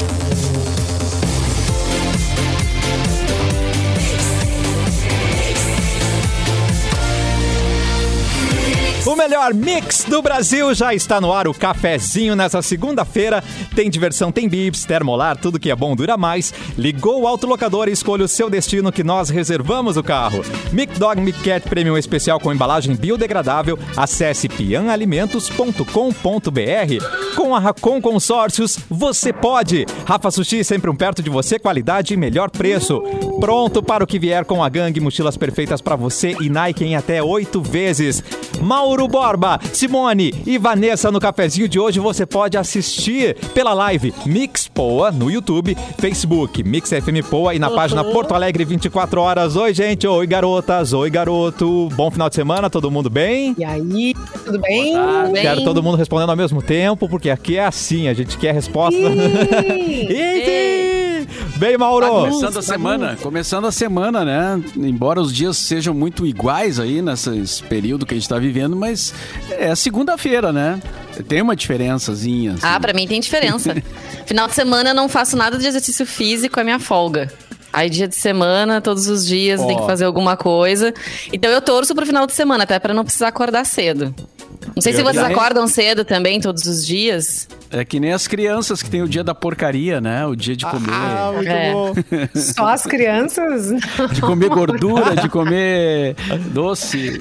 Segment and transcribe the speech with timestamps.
[0.00, 0.27] O
[9.28, 11.46] melhor mix do Brasil já está no ar.
[11.46, 13.44] O cafezinho nessa segunda-feira.
[13.76, 16.54] Tem diversão, tem bips, termolar, tudo que é bom dura mais.
[16.78, 20.42] Ligou o autolocador e escolha o seu destino que nós reservamos o carro.
[20.72, 23.78] Mic Dog Mic Cat Premium especial com embalagem biodegradável.
[23.98, 27.36] Acesse pianalimentos.com.br.
[27.36, 29.84] Com a Racon Consórcios, você pode.
[30.06, 33.02] Rafa Sushi sempre um perto de você, qualidade e melhor preço.
[33.38, 36.96] Pronto para o que vier com a gangue, mochilas perfeitas para você e Nike em
[36.96, 38.24] até oito vezes.
[38.62, 44.68] Mauro Borba, Simone e Vanessa no cafezinho de hoje você pode assistir pela live Mix
[44.68, 49.56] Poa no YouTube, Facebook Mix FM Poa e na página Porto Alegre 24 horas.
[49.56, 50.06] Oi, gente.
[50.06, 50.92] Oi, garotas.
[50.92, 51.88] Oi, garoto.
[51.96, 53.56] Bom final de semana, todo mundo bem?
[53.58, 54.14] E aí,
[54.44, 54.94] tudo bem?
[54.94, 55.42] Tudo bem?
[55.42, 58.96] Quero todo mundo respondendo ao mesmo tempo, porque aqui é assim, a gente quer resposta.
[59.02, 60.87] Eita!
[61.58, 62.06] Bem, Mauro.
[62.06, 64.62] Tá começando a semana, começando a semana, né?
[64.76, 69.12] Embora os dias sejam muito iguais aí nesse período que a gente tá vivendo, mas
[69.50, 70.80] é segunda-feira, né?
[71.26, 72.52] Tem uma diferençazinha.
[72.52, 72.60] assim.
[72.62, 73.74] Ah, pra mim tem diferença.
[74.24, 77.32] Final de semana eu não faço nada de exercício físico, é minha folga.
[77.72, 79.66] Aí dia de semana, todos os dias, Ó.
[79.66, 80.94] tem que fazer alguma coisa.
[81.32, 84.14] Então eu torço pro final de semana, até pra não precisar acordar cedo.
[84.74, 87.48] Não sei se vocês acordam cedo também, todos os dias.
[87.70, 90.24] É que nem as crianças que tem o dia da porcaria, né?
[90.24, 91.72] O dia de comer, Ah, muito É.
[91.72, 91.92] bom.
[92.34, 93.70] Só as crianças?
[94.12, 96.16] de comer gordura, de comer
[96.52, 97.20] doce.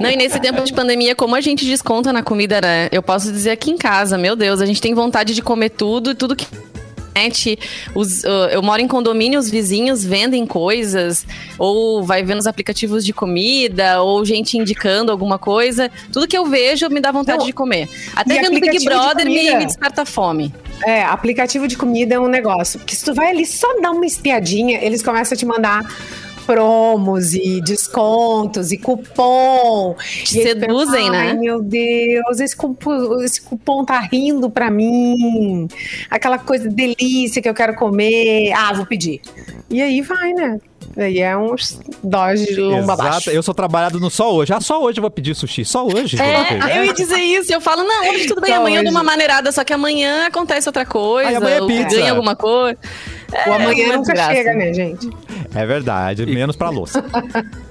[0.00, 2.88] Não, e nesse tempo de pandemia, como a gente desconta na comida, né?
[2.90, 6.10] Eu posso dizer aqui em casa, meu Deus, a gente tem vontade de comer tudo
[6.10, 6.46] e tudo que.
[7.18, 7.58] Internet,
[7.94, 11.26] Os, uh, eu moro em condomínio, os vizinhos vendem coisas,
[11.58, 15.90] ou vai vendo os aplicativos de comida, ou gente indicando alguma coisa.
[16.12, 17.88] Tudo que eu vejo me dá vontade Não, de comer.
[18.14, 20.54] Até vendo Big aplicativo de Brother me, me desperta fome.
[20.86, 22.78] É, aplicativo de comida é um negócio.
[22.78, 25.84] Porque se tu vai ali só dar uma espiadinha, eles começam a te mandar
[26.48, 29.94] promos e descontos e cupom.
[30.24, 31.28] Te E seduzem, pensa, né?
[31.28, 35.68] Ai, meu Deus, esse cupom, esse cupom tá rindo pra mim.
[36.08, 38.50] Aquela coisa delícia que eu quero comer.
[38.52, 39.20] Ah, vou pedir.
[39.68, 40.58] E aí vai, né?
[40.96, 42.96] Aí é uns dose de lomba.
[43.30, 44.52] Eu sou trabalhado no só hoje.
[44.54, 45.66] Ah, só hoje eu vou pedir sushi.
[45.66, 46.16] Só hoje.
[46.20, 47.52] É, eu ia dizer isso.
[47.52, 48.96] Eu falo, não, hoje tudo bem, Só amanhã eu dou hoje.
[48.96, 51.28] uma maneirada, só que amanhã acontece outra coisa.
[51.28, 51.96] Aí amanhã é pizza.
[51.96, 52.78] ganha alguma coisa.
[53.46, 54.32] O amanhã uma nunca desgraça.
[54.34, 55.10] chega, né, gente?
[55.54, 56.24] É verdade.
[56.26, 57.04] Menos pra louça.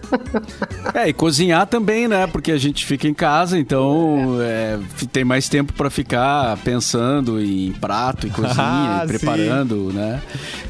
[0.93, 2.27] É, e cozinhar também, né?
[2.27, 7.41] Porque a gente fica em casa, então é, f- tem mais tempo pra ficar pensando
[7.43, 10.21] em prato e cozinha, Ah, e preparando, né?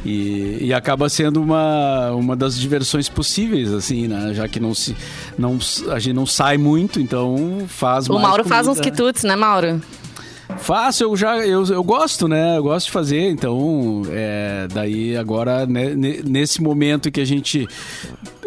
[0.03, 4.33] E, e acaba sendo uma, uma das diversões possíveis, assim, né?
[4.33, 4.95] Já que não se,
[5.37, 5.59] não,
[5.91, 8.89] a gente não sai muito, então faz O mais Mauro faz uns comida.
[8.91, 9.79] quitutes, né, Mauro?
[10.59, 12.57] Faço, eu já eu, eu gosto, né?
[12.57, 17.68] Eu gosto de fazer, então é, daí agora né, ne- nesse momento que a gente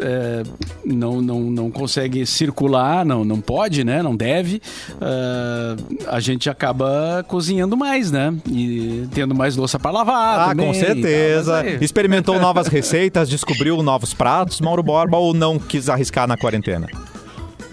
[0.03, 0.43] é,
[0.84, 4.03] não, não, não consegue circular, não, não pode, né?
[4.03, 4.60] Não deve,
[5.00, 5.76] é,
[6.09, 8.34] a gente acaba cozinhando mais, né?
[8.50, 10.41] E tendo mais louça para lavar.
[10.41, 11.53] Ah, também com tal, certeza.
[11.53, 16.37] mas aí- Experimentou novas receitas, descobriu novos pratos, Mauro Borba, ou não quis arriscar na
[16.37, 16.87] quarentena?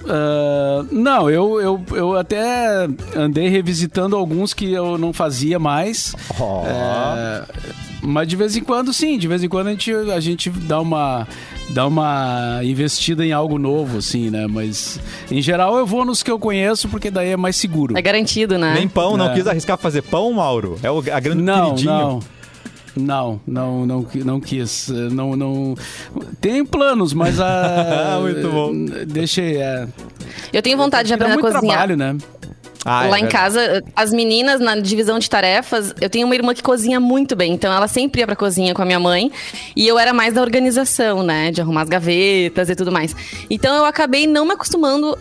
[0.09, 6.15] Ah, não, eu, eu, eu até andei revisitando alguns que eu não fazia mais.
[6.65, 7.43] É,
[8.01, 10.79] mas de vez em quando, sim, de vez em quando a gente, a gente dá
[10.79, 11.27] uma
[11.71, 14.47] dá uma investida em algo novo, assim, né?
[14.47, 17.97] Mas em geral eu vou nos que eu conheço porque daí é mais seguro.
[17.97, 18.73] É garantido, né?
[18.73, 19.33] Nem pão, não É.
[19.33, 20.77] quis arriscar fazer pão, Mauro?
[20.81, 21.91] É o a grande Não, queridinho.
[21.91, 22.19] não.
[22.99, 24.89] Não, não, não, não quis.
[25.11, 25.75] Não, não.
[26.41, 28.19] Tenho planos, mas a.
[28.21, 28.71] Muito bom.
[29.05, 29.57] Deixei.
[29.57, 29.87] É,
[30.51, 31.77] Eu tenho vontade de aprender a muito cozinhar.
[31.77, 32.17] trabalho, né?
[32.85, 33.31] Ah, é Lá em verdade.
[33.31, 37.51] casa, as meninas na divisão de tarefas, eu tenho uma irmã que cozinha muito bem,
[37.51, 39.29] então ela sempre ia pra cozinha com a minha mãe,
[39.75, 43.13] e eu era mais da organização, né, de arrumar as gavetas e tudo mais.
[43.49, 45.17] Então eu acabei não me acostumando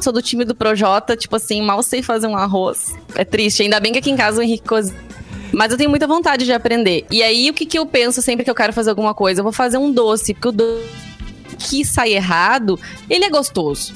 [0.00, 2.94] sou do time do Projota, tipo assim, mal sei fazer um arroz.
[3.14, 4.98] É triste, ainda bem que aqui em casa o Henrique cozinha.
[5.54, 7.06] Mas eu tenho muita vontade de aprender.
[7.10, 9.40] E aí, o que, que eu penso sempre que eu quero fazer alguma coisa?
[9.40, 11.04] Eu vou fazer um doce, porque o doce
[11.58, 12.78] que sai errado,
[13.08, 13.94] ele é gostoso,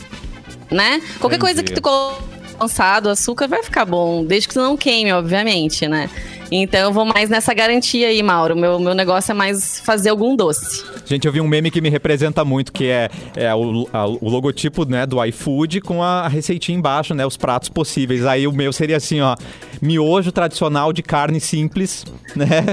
[0.70, 1.00] né?
[1.18, 1.40] Qualquer Entendi.
[1.40, 2.22] coisa que tu colocar
[2.58, 6.10] lançado, açúcar vai ficar bom, desde que tu não queime, obviamente, né?
[6.50, 8.56] Então eu vou mais nessa garantia aí, Mauro.
[8.56, 10.82] Meu, meu negócio é mais fazer algum doce.
[11.04, 14.28] Gente, eu vi um meme que me representa muito, que é, é o, a- o
[14.28, 17.26] logotipo né, do iFood com a receitinha embaixo, né?
[17.26, 18.24] Os pratos possíveis.
[18.24, 19.36] Aí o meu seria assim, ó.
[19.80, 22.04] Miojo tradicional de carne simples,
[22.34, 22.64] né?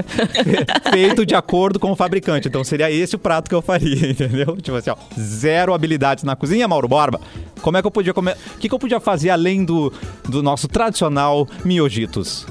[0.90, 2.48] Feito de acordo com o fabricante.
[2.48, 4.56] Então seria esse o prato que eu faria, entendeu?
[4.56, 4.96] Tipo assim, ó.
[5.18, 7.20] Zero habilidades na cozinha, Mauro Borba.
[7.60, 8.36] Como é que eu podia comer?
[8.54, 9.92] O que, que eu podia fazer além do,
[10.28, 12.46] do nosso tradicional miojitos?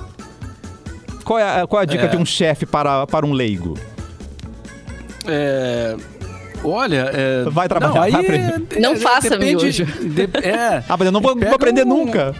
[1.25, 2.07] Qual é, a- qual é a dica É.
[2.07, 3.74] de um chefe para, para um leigo?
[5.27, 5.95] É,
[6.63, 9.86] olha, é, Vai trabalhar, não, aí, é, Não é, faça depende- miojo.
[9.86, 12.36] de- é, Ah, mas eu não vou, não vou Pega aprender um- nunca.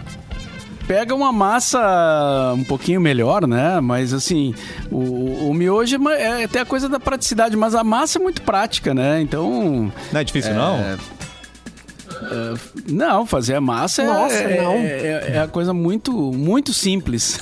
[0.86, 3.80] Pega uma massa um pouquinho melhor, né?
[3.80, 4.54] Mas assim,
[4.88, 8.40] o, o miojo é é até a coisa da praticidade, mas a massa é muito
[8.42, 9.20] prática, né?
[9.20, 9.90] Então.
[10.12, 10.78] Não é difícil, não?
[12.90, 14.72] Não, fazer a massa é- Nossa, é, não.
[14.72, 17.38] é, é a coisa muito, muito simples.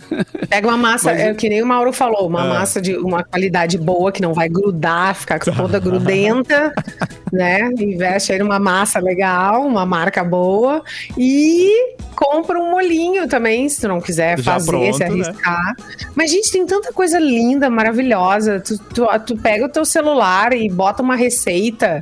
[0.48, 2.48] Pega uma massa, Mas- é, que nem o Mauro falou, uma Ah.
[2.60, 6.72] massa de uma qualidade boa, que não vai grudar, ficar toda grudenta,
[7.32, 7.68] né?
[7.78, 10.82] Investe aí numa massa legal, uma marca boa
[11.16, 15.06] e compra um molinho também, se tu não quiser Já fazer, pronto, se né?
[15.06, 15.76] arriscar.
[16.14, 18.60] Mas, gente, tem tanta coisa linda, maravilhosa.
[18.60, 22.00] Tu, tu, tu pega o teu celular e bota uma receita.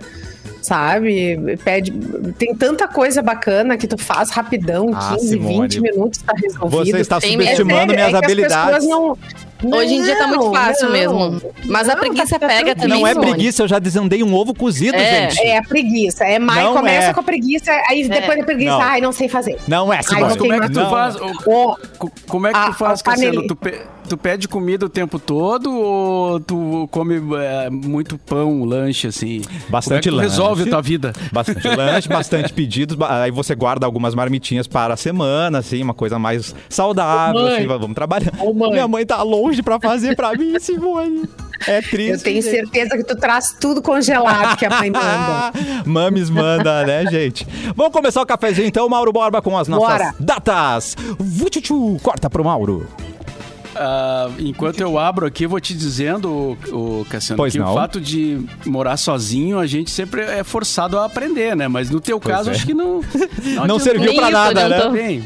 [0.67, 1.39] Sabe?
[1.65, 1.93] Pede.
[2.37, 5.61] Tem tanta coisa bacana que tu faz rapidão, Ah, 15, Simone.
[5.69, 6.91] 20 minutos tá resolvido.
[6.91, 8.89] Você está Tem subestimando É sério, minhas é que as habilidades.
[8.89, 9.17] não-
[9.65, 10.93] Hoje em dia tá muito fácil não.
[10.93, 11.43] mesmo.
[11.67, 12.89] Mas a Não, preguiça tá- tá pega também.
[13.01, 13.31] Não é Simone.
[13.31, 15.31] preguiça, eu já desandei um ovo cozido, É.
[15.31, 15.41] gente.
[15.47, 16.25] É a preguiça.
[16.25, 17.15] É mais, Não começa é.
[17.15, 18.83] com a preguiça, aí depois da preguiça, Não.
[18.83, 19.57] ai, não sei fazer.
[19.67, 20.23] Não é, Ai, Simone.
[20.25, 20.91] Mas não como é que tu Não.
[20.91, 21.17] faz?
[21.17, 23.47] Ó, Co- Como é que A- tu faz, a Cassiano?
[23.47, 29.08] Tu, pe- tu pede comida o tempo todo ou tu come é, muito pão, lanche,
[29.08, 29.43] assim?
[29.69, 30.37] Bastante Como é lanche.
[30.37, 31.12] resolve a tua vida?
[31.32, 32.97] Bastante lanche, bastante pedidos.
[33.03, 37.43] Aí você guarda algumas marmitinhas para a semana, assim, uma coisa mais saudável.
[37.43, 38.32] Ô, assim, vamos trabalhar.
[38.41, 38.70] Ô, mãe.
[38.73, 41.29] Minha mãe tá longe pra fazer pra mim, Simone.
[41.67, 42.11] É triste.
[42.12, 42.50] eu tenho gente.
[42.55, 45.53] certeza que tu traz tudo congelado que a mãe manda.
[45.87, 47.47] Mames manda, né, gente?
[47.75, 50.14] Vamos começar o cafezinho então, Mauro Borba, com as nossas Bora.
[50.20, 50.97] datas.
[51.19, 52.87] Vuchuchu, corta pro Mauro.
[53.78, 57.70] Ah, enquanto eu abro aqui, eu vou te dizendo, o, Cassiano, Pois que não.
[57.70, 61.69] o fato de morar sozinho, a gente sempre é forçado a aprender, né?
[61.69, 62.52] Mas no teu caso, é.
[62.55, 63.00] acho que não.
[63.44, 63.81] Não adiantou.
[63.81, 64.76] serviu isso nada, né?
[64.76, 64.93] adiantou.
[64.93, 65.25] Bem.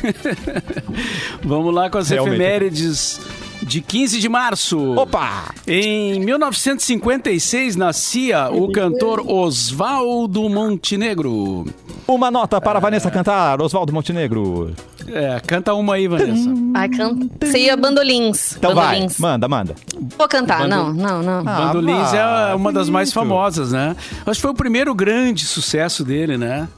[1.42, 2.34] Vamos lá com as Realmente.
[2.34, 3.20] efemérides
[3.62, 4.78] de 15 de março.
[4.96, 5.54] Opa!
[5.66, 11.66] Em 1956 nascia o cantor Oswaldo Montenegro.
[12.08, 14.72] Uma nota para Vanessa cantar, Oswaldo Montenegro.
[15.06, 16.50] É, canta uma aí, Vanessa.
[16.74, 18.56] Ai, cantei a bandolins.
[18.56, 19.18] Então bandolins.
[19.18, 19.74] vai, manda, manda.
[20.18, 21.38] Vou cantar, Bando- não, não, não.
[21.46, 23.94] Ah, Bandolins é uma das mais famosas, né?
[24.26, 26.68] Acho que foi o primeiro grande sucesso dele, né?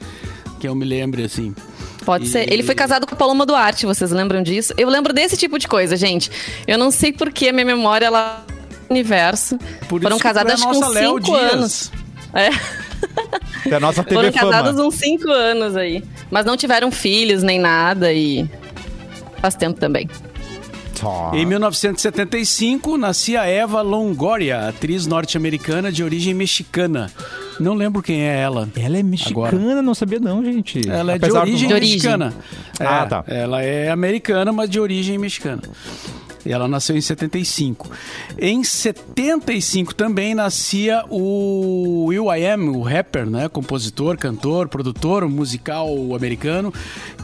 [0.60, 1.54] Que eu me lembre, assim.
[2.04, 2.52] Pode E- ser.
[2.52, 4.72] Ele foi casado com a Paloma Duarte, vocês lembram disso?
[4.76, 6.30] Eu lembro desse tipo de coisa, gente.
[6.66, 8.44] Eu não sei por que a minha memória, ela...
[8.90, 9.56] Universo.
[9.88, 11.52] Por Foram é que nossa uns Léo cinco Dias.
[11.54, 11.92] anos.
[12.34, 12.50] É,
[13.70, 14.84] É a nossa TV foram casados Fama.
[14.88, 16.04] uns cinco anos aí.
[16.30, 18.46] Mas não tiveram filhos nem nada e
[19.40, 20.08] faz tempo também.
[20.94, 21.30] Só.
[21.34, 27.10] Em 1975, nascia Eva Longoria, atriz norte-americana de origem mexicana.
[27.62, 28.68] Não lembro quem é ela.
[28.76, 30.88] Ela é mexicana, não sabia não, gente.
[30.88, 31.94] Ela é de origem De origem.
[31.96, 32.34] mexicana.
[32.78, 33.24] Ah, É, tá.
[33.26, 35.62] Ela é americana, mas de origem mexicana.
[36.44, 37.88] E ela nasceu em 75.
[38.36, 43.48] Em 75 também nascia o Will I Am, o rapper, né?
[43.48, 46.74] Compositor, cantor, produtor musical americano,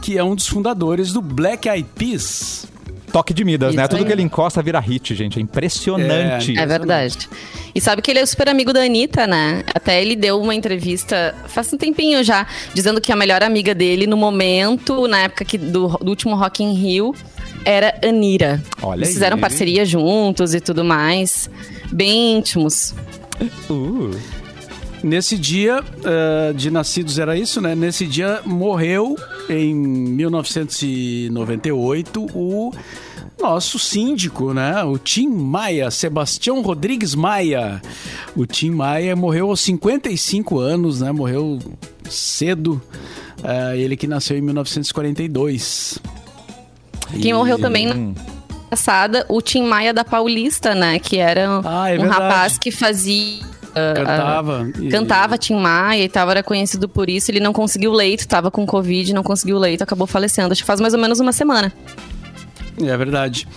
[0.01, 2.65] que é um dos fundadores do Black Eyed Peas.
[3.11, 3.81] Toque de Midas, né?
[3.83, 4.05] Isso Tudo aí.
[4.05, 5.39] que ele encosta vira hit, gente.
[5.39, 6.57] É impressionante.
[6.57, 7.29] É verdade.
[7.73, 9.63] E sabe que ele é super amigo da Anitta, né?
[9.73, 14.07] Até ele deu uma entrevista faz um tempinho já, dizendo que a melhor amiga dele
[14.07, 17.15] no momento, na época que, do, do último Rock in Rio,
[17.65, 18.61] era Anira.
[18.81, 19.41] Olha Eles fizeram aí.
[19.41, 21.49] parceria juntos e tudo mais.
[21.91, 22.93] Bem íntimos.
[23.69, 24.38] Uh.
[25.03, 27.73] Nesse dia eh, de nascidos era isso, né?
[27.75, 29.15] Nesse dia morreu
[29.49, 32.71] em 1998 o
[33.39, 34.83] nosso síndico, né?
[34.83, 37.81] O Tim Maia, Sebastião Rodrigues Maia.
[38.35, 41.11] O Tim Maia morreu aos 55 anos, né?
[41.11, 41.57] Morreu
[42.09, 42.81] cedo.
[43.43, 45.97] Eh, ele que nasceu em 1942.
[47.21, 48.13] Quem E- morreu também na
[48.69, 50.99] passada, o Tim Maia da Paulista, né?
[50.99, 52.21] Que era Ah, é um verdade.
[52.21, 53.47] rapaz que fazia.
[53.75, 54.63] Ah, Cantava.
[54.75, 57.31] ah, e- Cantava Tim Maia e tal, era conhecido por isso.
[57.31, 60.51] Ele não conseguiu leito, tava com Covid, não conseguiu leito, acabou falecendo.
[60.51, 61.71] Acho que faz mais ou menos uma semana.
[62.81, 63.47] É verdade.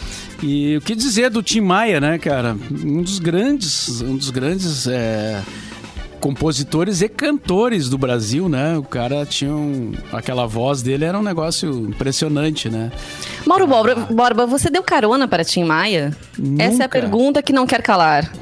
[0.43, 2.57] E o que dizer do Tim Maia, né, cara?
[2.85, 5.41] Um dos grandes, um dos grandes é,
[6.19, 8.77] compositores e cantores do Brasil, né?
[8.77, 12.91] O cara tinha um, aquela voz dele era um negócio impressionante, né?
[13.47, 16.17] Mauro Borba, Borba, você deu carona para Tim Maia?
[16.59, 16.89] Essa é a Nunca.
[16.89, 18.33] pergunta que não quer calar.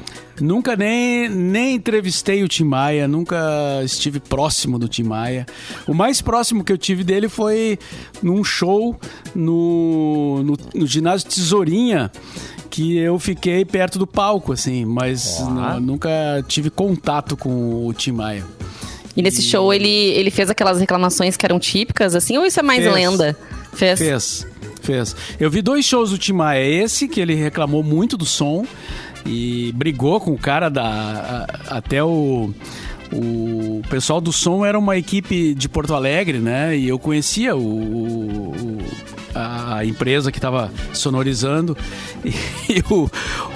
[0.41, 3.37] Nunca nem, nem entrevistei o Tim Maia, nunca
[3.83, 5.45] estive próximo do Tim Maia.
[5.87, 7.77] O mais próximo que eu tive dele foi
[8.23, 8.99] num show
[9.35, 12.11] no, no, no ginásio Tesourinha,
[12.69, 15.39] que eu fiquei perto do palco, assim, mas
[15.81, 16.09] nunca
[16.47, 18.45] tive contato com o Tim Maia.
[19.15, 22.63] E nesse show ele, ele fez aquelas reclamações que eram típicas, assim, ou isso é
[22.63, 22.93] mais Fez.
[22.93, 23.37] lenda?
[23.73, 23.99] Fez.
[23.99, 24.47] Fez.
[24.81, 25.15] Fez.
[25.39, 26.65] Eu vi dois shows do Tim Maia.
[26.65, 28.65] Esse, que ele reclamou muito do som
[29.25, 31.45] e brigou com o cara da.
[31.69, 32.53] a- até o.
[33.13, 36.77] O pessoal do som era uma equipe de Porto Alegre, né?
[36.77, 38.77] E eu conhecia o, o- o-
[39.33, 41.77] a, empresa que estava sonorizando.
[42.69, 43.09] E, o,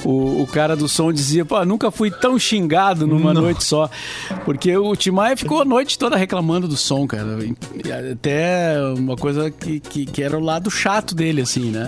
[0.04, 3.90] o, o cara do som dizia: Pô, nunca fui tão xingado numa noite só.
[4.44, 7.38] Porque o Tim Maia ficou a noite toda reclamando do som, cara.
[7.42, 11.88] E Até uma coisa que, que, que era o lado chato dele, assim, né?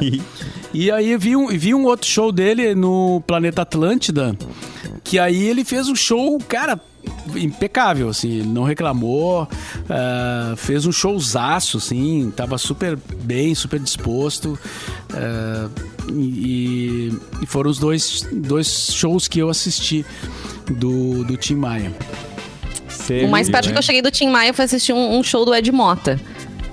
[0.74, 4.38] E aí eu vi um, vi um outro show dele no Planeta Atlântida,
[5.04, 6.80] que aí ele fez um show, cara,
[7.36, 9.48] impecável, assim, não reclamou,
[9.90, 14.58] ah, fez um showzaço, assim, tava super bem, super disposto.
[15.14, 15.70] ah,
[16.10, 17.12] e,
[17.42, 20.06] e foram os dois, dois shows que eu assisti
[20.70, 21.92] do, do Tim Maia.
[23.24, 23.72] O mais perto né?
[23.72, 26.20] que eu cheguei do Tim Maia foi assistir um, um show do Ed Mota,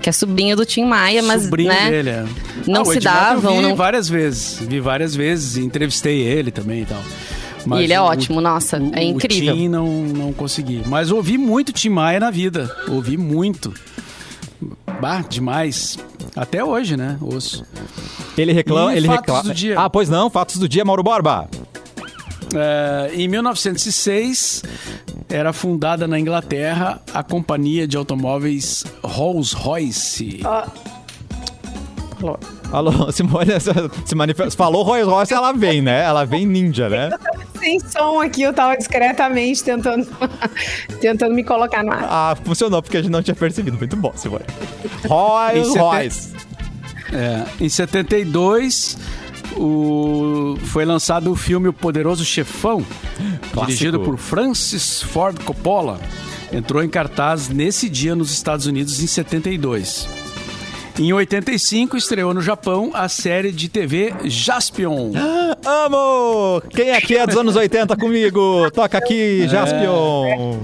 [0.01, 2.25] que é sobrinho do Tim Maia, mas Sobrinho né, dele, é.
[2.67, 3.55] não o se davam.
[3.55, 7.03] Eu vi não- várias vezes, vi várias vezes, entrevistei ele também e tal.
[7.67, 9.55] Mas E ele é o- ótimo, nossa, o- é incrível.
[9.55, 10.83] O Tim não, não consegui.
[10.87, 12.75] Mas ouvi muito Tim Maia na vida.
[12.89, 13.73] Ouvi muito.
[15.01, 15.99] Bah, demais.
[16.37, 17.19] Até hoje, né?
[17.21, 17.65] Ouço.
[18.39, 18.95] Ele reclama.
[18.95, 19.43] E ele fatos reclama.
[19.49, 19.79] do dia?
[19.81, 21.49] Ah, pois não, fatos do dia, Mauro Borba.
[22.55, 24.63] É, em 1906,
[25.29, 30.41] era fundada na Inglaterra a companhia de automóveis Rolls-Royce.
[32.73, 33.51] Alô, Simone
[34.07, 34.57] se manifesta.
[34.57, 36.03] Falou Rolls Royce, ela vem, né?
[36.05, 37.11] Ela vem ninja, né?
[37.65, 40.07] Sem som aqui, eu tava discretamente tentando,
[41.01, 42.05] tentando me colocar no ar.
[42.07, 43.79] Ah, funcionou porque a gente não tinha percebido.
[43.79, 44.45] Muito bom, Simone.
[45.65, 46.33] Sete- Royce.
[47.13, 48.99] É, em 72,
[49.57, 52.85] o, foi lançado o filme O Poderoso Chefão,
[53.63, 56.01] dirigido por Francis Ford Coppola.
[56.53, 60.07] Entrou em cartaz nesse dia nos Estados Unidos em 72.
[60.99, 65.11] Em 85, estreou no Japão a série de TV Jaspion.
[65.67, 66.63] Amo!
[66.71, 68.71] Quem aqui é dos anos 80 comigo?
[68.71, 70.61] Toca aqui, Jaspion.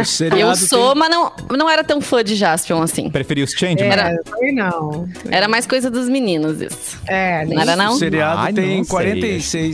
[0.00, 3.10] O seriado Eu tem- sou, mas não, não era tão fã de Jaspion assim.
[3.10, 3.92] Preferi os Changeman?
[3.92, 5.06] Era- É, não.
[5.30, 6.98] Era mais coisa dos meninos isso.
[7.06, 7.92] É, nem Não era não?
[7.92, 9.72] O seriado Ai, tem não sei.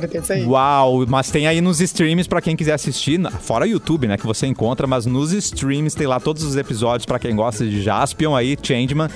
[0.00, 0.44] pode ter isso aí.
[0.46, 4.46] Uau, mas tem aí nos streams pra quem quiser assistir, fora YouTube, né, que você
[4.46, 8.56] encontra, mas nos streams tem lá todos os episódios pra quem gosta de Jaspion aí,
[8.62, 9.08] Changeman.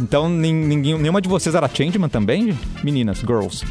[0.00, 2.56] Então, nin- ninguém, nenhuma de vocês era Changeman também?
[2.84, 3.64] Meninas, girls.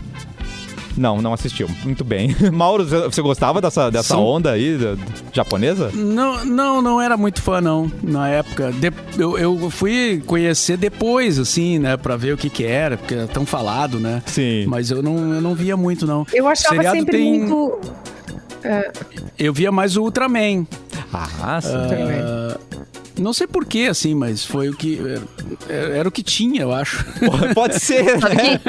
[0.97, 1.69] Não, não assistiu.
[1.83, 2.35] Muito bem.
[2.51, 4.95] Mauro, você- gostava dessa, dessa São- onda aí da-
[5.31, 5.91] japonesa?
[5.93, 8.71] Não, não, não era muito fã, não, na época.
[8.71, 13.13] De- eu, eu fui conhecer depois, assim, né, pra ver o que que era, porque
[13.13, 14.21] era tão falado, né?
[14.25, 14.65] Sim.
[14.67, 16.25] Mas eu não, eu não via muito, não.
[16.33, 17.79] Eu achava Seriado sempre tem- muito.
[19.37, 20.65] Eu via mais o Ultraman.
[21.13, 21.69] Ah, sim.
[21.73, 22.57] Ah,
[23.19, 25.00] não sei porquê, assim, mas foi o que...
[25.69, 27.05] Era, era o que tinha, eu acho.
[27.53, 28.59] Pode ser, né?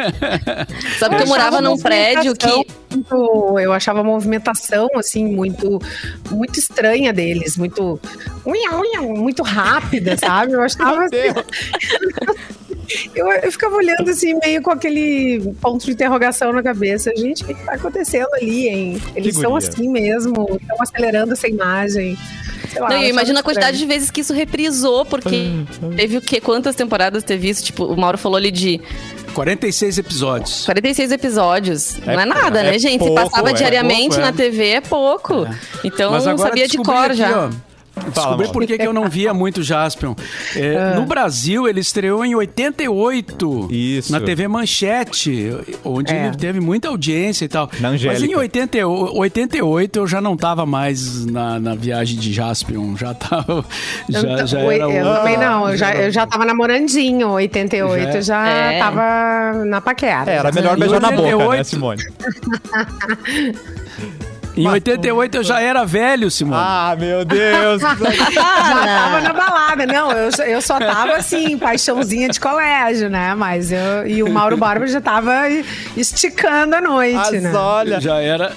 [0.99, 2.47] Sabe que eu morava num prédio que.
[2.90, 5.78] muito- eu achava a movimentação, assim, muito,
[6.31, 8.00] muito estranha deles, muito.
[9.17, 10.52] Muito rápida, sabe?
[10.52, 11.00] Eu achava.
[11.00, 11.35] Meu Deus.
[13.14, 17.12] Eu, eu ficava olhando assim, meio com aquele ponto de interrogação na cabeça.
[17.14, 19.02] Gente, o que, que tá acontecendo ali, hein?
[19.14, 22.17] Eles são assim mesmo, estão acelerando essa imagem.
[22.78, 23.44] Sei lá, Não, eu imagino a estranho.
[23.44, 25.50] quantidade de vezes que isso reprisou, porque
[25.97, 26.40] teve o quê?
[26.40, 27.64] Quantas temporadas teve isso?
[27.64, 28.80] Tipo, o Mauro falou ali de
[29.35, 30.64] 46 episódios.
[30.64, 31.99] 46 episódios.
[32.06, 32.99] É não é nada, é né, gente?
[32.99, 34.25] pouco, Se passava é diariamente pouco, é.
[34.25, 35.47] na TV, é pouco.
[35.85, 37.47] Então, Mas eu agora sabia de cor aqui, já.
[37.47, 37.50] ó,
[38.14, 40.14] Descobri por que que eu não via muito Jaspion.
[40.57, 40.95] É, Ah.
[40.97, 43.69] No Brasil, ele estreou em 88.
[43.71, 44.12] Isso.
[44.12, 46.26] Na TV Manchete, onde É.
[46.26, 47.69] ele teve muita audiência e tal.
[47.81, 48.38] Na Mas em Angélica.
[48.38, 52.97] 80, 88 eu já não tava mais na, na viagem de Jaspion.
[52.97, 53.64] Já tava.
[54.09, 57.28] Eu, Já, já eu, era eu outra- também não, eu já, eu já tava namorandinho,
[57.31, 58.78] 88, eu já É.
[58.78, 60.31] tava na paquera.
[60.31, 61.67] É, era melhor beijar na boca, né, 88?
[61.67, 62.02] Simone?
[64.59, 66.61] Em 88 eu já era velho, Simone.
[66.62, 67.81] Ah, meu Deus.
[68.35, 69.87] Já tava na balada.
[69.87, 73.35] Não, eu, eu só tava assim, paixãozinha de colégio, né?
[73.35, 74.07] Mas eu.
[74.07, 75.33] E o Mauro Borba já tava
[75.97, 77.53] esticando a noite, Mas né?
[77.55, 78.00] olha.
[78.00, 78.53] Já era.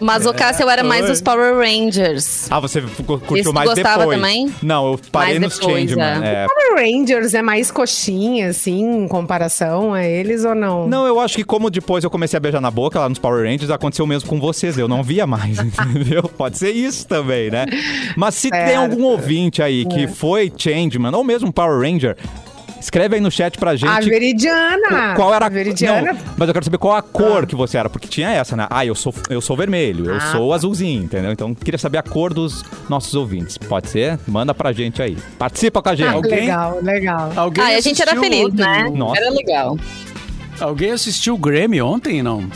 [0.00, 2.46] Mas o Cássio eu era mais dos Power Rangers.
[2.50, 4.18] Ah, você cu- curtiu Esse mais gostava depois.
[4.18, 4.54] também?
[4.62, 6.22] Não, eu parei Mais nos Changeman.
[6.24, 6.44] é.
[6.44, 6.46] É.
[6.46, 10.88] Power Rangers é mais coxinha, assim, em comparação a eles ou não?
[10.88, 13.44] Não, eu acho que como depois eu comecei a beijar na boca lá nos Power
[13.48, 14.76] Rangers, aconteceu o mesmo com vocês.
[14.78, 16.22] Eu não via mais, entendeu?
[16.24, 17.66] Pode ser isso também, né?
[18.16, 18.80] Mas se tem Certo.
[18.80, 22.16] algum ouvinte aí que foi Changeman, ou mesmo Power Ranger,
[22.82, 23.88] Escreve aí no chat pra gente.
[23.88, 25.14] A Veridiana.
[25.14, 26.12] Qual era a Veridiana?
[26.12, 28.66] Não, mas eu quero saber qual a cor que você era, porque tinha essa, né?
[28.68, 30.56] Ah, eu sou, eu sou vermelho, eu Ah, sou tá.
[30.56, 31.30] azulzinho, entendeu?
[31.30, 33.56] Então queria saber a cor dos nossos ouvintes.
[33.56, 34.18] Pode ser?
[34.26, 35.16] Manda pra gente aí.
[35.38, 36.08] Participa com a gente.
[36.08, 36.40] Ah, Alguém?
[36.40, 37.32] legal, legal.
[37.36, 38.90] Alguém Ah, a gente era feliz, ontem né?
[38.94, 39.20] Nossa.
[39.20, 39.78] Era legal.
[40.60, 42.48] Alguém assistiu o Grammy ontem, não?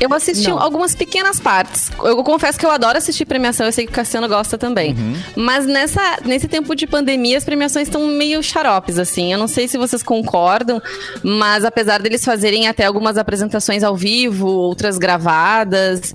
[0.00, 0.60] Eu assisti Não.
[0.60, 1.90] algumas pequenas partes.
[2.02, 4.94] Eu confesso que eu adoro assistir premiação, eu sei que o Cassiano gosta também.
[5.36, 9.32] Mas nessa, nesse tempo de pandemia, as premiações estão meio xaropes, assim.
[9.32, 10.80] Eu não sei se vocês concordam,
[11.22, 16.14] mas apesar deles fazerem até algumas apresentações ao vivo, outras gravadas.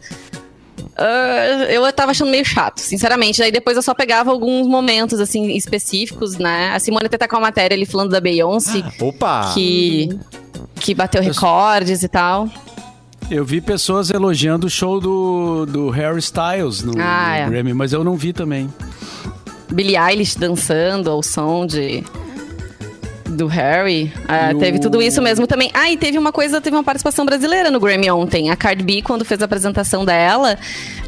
[0.97, 3.39] ah, eu tava achando meio chato, sinceramente.
[3.39, 6.71] Daí depois eu só pegava alguns momentos, assim, específicos, né?
[6.73, 9.51] A Simone até tá com a matéria ali falando da Beyoncé, Opa!
[9.53, 10.09] que,
[10.75, 12.47] que bateu recordes e tal.
[13.29, 17.49] Eu vi pessoas elogiando o show do, do Harry Styles no, Ah, no é.
[17.49, 18.69] Grammy, mas eu não vi também.
[19.71, 22.03] Billie Eilish dançando ao som de
[23.25, 24.13] do Harry.
[24.27, 25.71] Ah, E o- Teve tudo isso mesmo também.
[25.73, 28.51] Ah, e teve uma coisa, teve uma participação brasileira no Grammy ontem.
[28.51, 30.55] A Cardi B, quando fez a apresentação dela,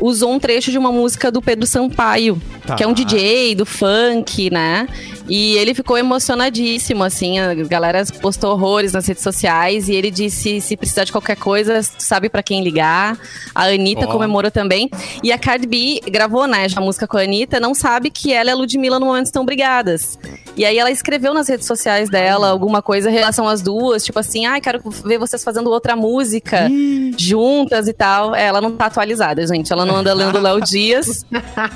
[0.01, 2.73] usou um trecho de uma música do Pedro Sampaio, Tá.
[2.75, 4.87] que é um DJ do funk, né?
[5.27, 7.39] E ele ficou emocionadíssimo, assim.
[7.39, 11.81] A galera postou horrores nas redes sociais e ele disse: se precisar de qualquer coisa,
[11.97, 13.17] sabe pra quem ligar.
[13.53, 14.11] A Anitta Ó.
[14.11, 14.89] comemorou também.
[15.23, 18.31] E a Cardi B gravou, né, já a música com a Anitta, não sabe que
[18.31, 20.19] ela e a Ludmilla no momento estão brigadas.
[20.55, 24.19] E aí ela escreveu nas redes sociais dela alguma coisa em relação às duas, tipo
[24.19, 26.69] assim, ai, quero ver vocês fazendo outra música
[27.17, 28.33] juntas e tal.
[28.35, 29.71] Ela não tá atualizada, gente.
[29.71, 31.25] Ela não anda lendo Léo Dias.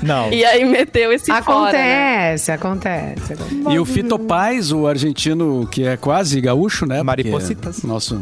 [0.02, 0.30] Não.
[0.32, 2.28] E aí meteu esse fora, né?
[2.28, 3.39] Acontece, acontece, acontece.
[3.70, 7.02] E o Fito Paz, o argentino, que é quase gaúcho, né?
[7.02, 7.84] Maripositas.
[7.84, 8.20] é Nosso.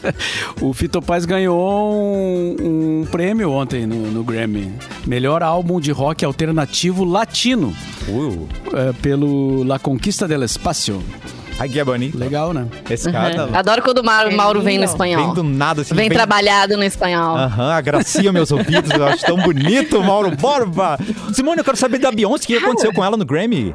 [0.60, 4.72] o Fito Paz ganhou um, um prêmio ontem no, no Grammy.
[5.06, 7.74] Melhor álbum de rock alternativo latino,
[8.08, 11.02] Uh, é, pelo La Conquista del Espacio.
[11.58, 12.16] ai, que é bonito.
[12.16, 12.68] Legal, né?
[12.88, 13.56] Esse cara Uhum.
[13.56, 15.24] Adoro quando o Mauro, Mauro vem no espanhol.
[15.24, 15.92] vem do nada, assim.
[15.94, 17.36] Vem trabalhado no espanhol.
[17.36, 20.96] Aham, agracia meus ouvidos, eu acho tão bonito, Mauro Borba.
[21.32, 23.74] Simone, eu quero saber da Beyoncé, o que aconteceu com ela no Grammy?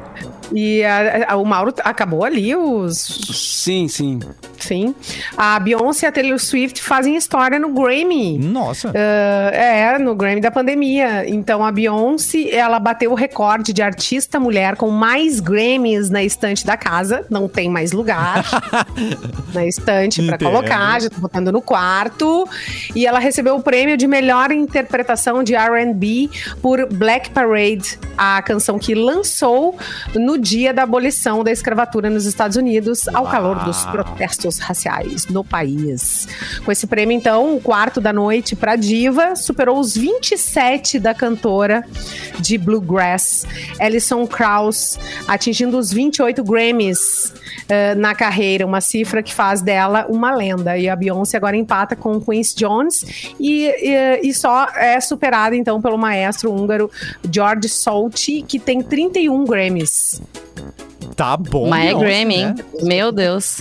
[0.54, 2.96] E a- a- o Mauro acabou ali, os.
[3.32, 4.20] Sim, sim.
[4.58, 4.94] Sim.
[5.36, 8.38] A Beyoncé e a Taylor Swift fazem história no Grammy.
[8.38, 8.92] Nossa.
[8.94, 11.28] Ah, é, no Grammy da pandemia.
[11.28, 16.64] Então a Beyoncé, ela bateu o recorde de artista mulher com mais Grammys na estante
[16.64, 17.26] da casa.
[17.28, 18.44] Não tem mais lugar
[19.52, 20.48] na estante para Entendo.
[20.50, 22.48] colocar, já tô botando no quarto.
[22.94, 28.78] E ela recebeu o prêmio de melhor interpretação de R&B por Black Parade, a canção
[28.78, 29.76] que lançou
[30.14, 33.92] no dia da abolição da escravatura nos Estados Unidos, ao calor dos Uau.
[33.92, 36.26] protestos raciais no país.
[36.64, 41.84] Com esse prêmio, então, o quarto da noite para diva superou os 27 da cantora
[42.40, 43.46] de bluegrass,
[43.78, 47.32] Alison Krauss, atingindo os 28 Grammys
[47.68, 50.76] eh, na carreira, uma cifra que faz dela uma lenda.
[50.76, 55.80] E a Beyoncé agora empata com Quincy Jones e, e, e só é superada então
[55.80, 56.90] pelo maestro húngaro
[57.30, 60.20] George Solti, que tem 31 Grammys.
[61.16, 61.68] Tá bom.
[61.68, 62.46] Mas é Beyoncé, Grammy, hein?
[62.46, 62.54] né?
[62.82, 63.60] Meu Deus.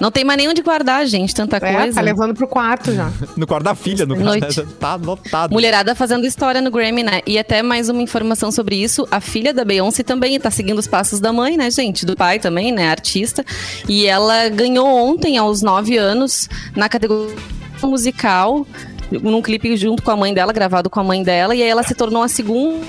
[0.00, 1.94] Não tem mais nem onde guardar, gente, tanta É, coisa.
[1.94, 3.10] tá levando pro quarto já.
[3.36, 4.40] No quarto da filha, no Noite.
[4.46, 4.66] caso.
[4.80, 5.52] Tá lotado.
[5.52, 7.20] Mulherada fazendo história no Grammy, né?
[7.26, 9.06] E até mais uma informação sobre isso.
[9.10, 12.06] A filha da Beyoncé também tá seguindo os passos da mãe, né, gente?
[12.06, 12.88] Do pai também, né?
[12.90, 13.44] Artista.
[13.86, 17.36] E ela ganhou ontem, aos 9 anos, na categoria
[17.82, 18.66] musical,
[19.10, 21.54] num clipe junto com a mãe dela, gravado com a mãe dela.
[21.54, 22.80] E aí ela se tornou a segunda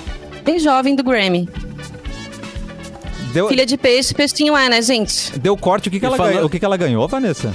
[0.58, 1.46] jovem do Grammy.
[3.32, 5.38] Deu, Filha de peixe, peixinho é, né, gente?
[5.38, 5.88] deu corte.
[5.88, 7.52] O que, que, ela, ganhou, o que, que ela ganhou, Vanessa?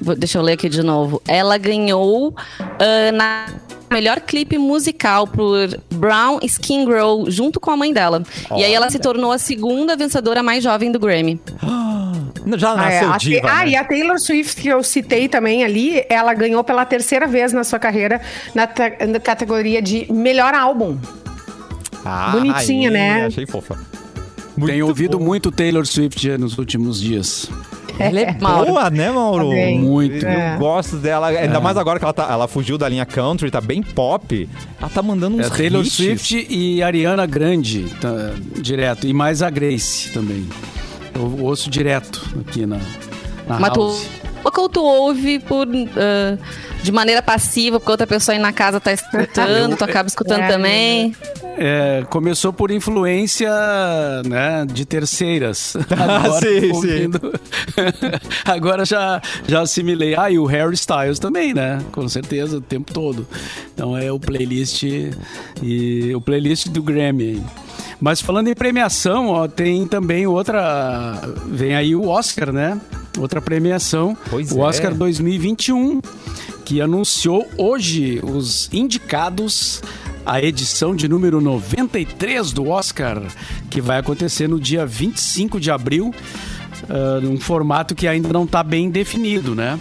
[0.00, 1.20] Vou- Deixa eu ler aqui de novo.
[1.28, 3.46] Ela ganhou ah, na
[3.92, 8.22] melhor clipe musical por Brown Skin Girl, junto com a mãe dela.
[8.56, 11.40] E aí ela se tornou a segunda vencedora mais jovem do Grammy.
[12.56, 13.68] Já Ah, é, nasceu a- diva, ah, né?
[13.70, 17.62] e a Taylor Swift, que eu citei também ali, ela ganhou pela terceira vez na
[17.64, 18.18] sua carreira
[18.54, 18.66] na,
[19.06, 20.96] na categoria de melhor álbum.
[22.02, 23.26] Ah, bonitinha, aí, né?
[23.26, 23.78] Achei fofa.
[24.60, 25.24] Muito Tenho ouvido bom.
[25.24, 27.48] muito Taylor Swift nos últimos dias.
[27.98, 28.66] Ela é Mauro.
[28.72, 29.48] boa, né, Mauro?
[29.48, 29.78] Tá bem.
[29.80, 30.24] Muito.
[30.24, 30.56] Eu É.
[30.58, 31.28] gosto dela.
[31.28, 34.48] Ainda mais agora que ela, tá, ela fugiu da linha country, tá bem pop.
[34.80, 35.92] Ela tá mandando uns É Taylor hits.
[35.94, 39.06] Swift e Ariana Grande, tá, direto.
[39.06, 40.46] E mais a Grace também.
[41.14, 42.78] Eu ouço direto aqui na,
[43.46, 44.06] na Mas tu, house.
[44.44, 46.38] Ou tu ouve por, ah,
[46.82, 50.48] de maneira passiva, porque outra pessoa aí na casa tá escutando, tu acaba escutando É,
[50.48, 51.14] também.
[51.58, 53.50] É, começou por influência
[54.26, 55.76] né, de terceiras.
[55.92, 57.40] Agora, sim, ouvindo-
[58.46, 60.14] Agora já, já assimilei.
[60.16, 61.80] Ah, e o Harry Styles também, né?
[61.92, 63.26] Com certeza, o tempo todo.
[63.74, 64.82] Então é o playlist
[65.62, 67.44] e o playlist do Grammy.
[68.00, 71.20] Mas falando em premiação, ó, tem também outra.
[71.46, 72.80] Vem aí o Oscar, né?
[73.20, 74.16] Outra premiação.
[74.28, 74.62] Pois o é.
[74.62, 76.00] Oscar 2021,
[76.64, 79.82] que anunciou hoje os indicados
[80.24, 83.22] à edição de número 93 do Oscar,
[83.68, 86.14] que vai acontecer no dia 25 de abril,
[86.88, 89.78] ah, num formato que ainda não está bem definido, né?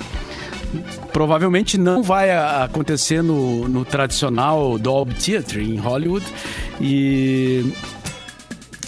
[1.11, 6.25] provavelmente não vai acontecer no, no tradicional Dolby Theatre em Hollywood
[6.79, 7.73] e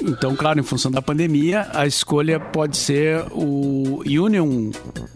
[0.04, 4.72] então, claro, em função da pandemia, a escolha pode ser o Union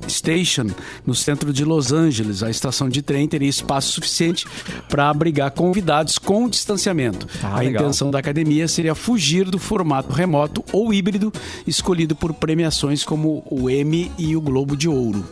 [0.07, 0.67] Station,
[1.05, 2.43] no centro de Los Angeles.
[2.43, 4.45] A estação de trem teria espaço suficiente
[4.89, 7.27] para abrigar convidados com distanciamento.
[7.43, 7.83] Ah, a legal.
[7.83, 11.31] intenção da academia seria fugir do formato remoto ou híbrido
[11.65, 15.25] escolhido por premiações como o Emmy e o Globo de Ouro.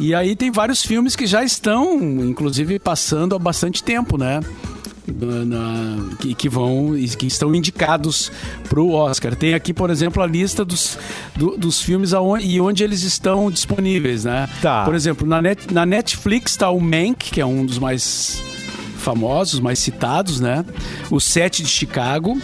[0.00, 4.40] E aí tem vários filmes que já estão, inclusive, passando há bastante tempo, né?
[5.12, 8.30] Na- que, que vão que estão indicados
[8.68, 9.34] para o Oscar.
[9.34, 10.98] Tem aqui, por exemplo, a lista dos,
[11.36, 14.48] do- dos filmes aonde, e onde eles estão disponíveis, né?
[14.60, 14.84] Tá.
[14.84, 18.42] Por exemplo, na, net, na Netflix está o Mank, que é um dos mais
[18.98, 20.64] famosos, mais citados, né?
[21.10, 22.38] O Sete de Chicago,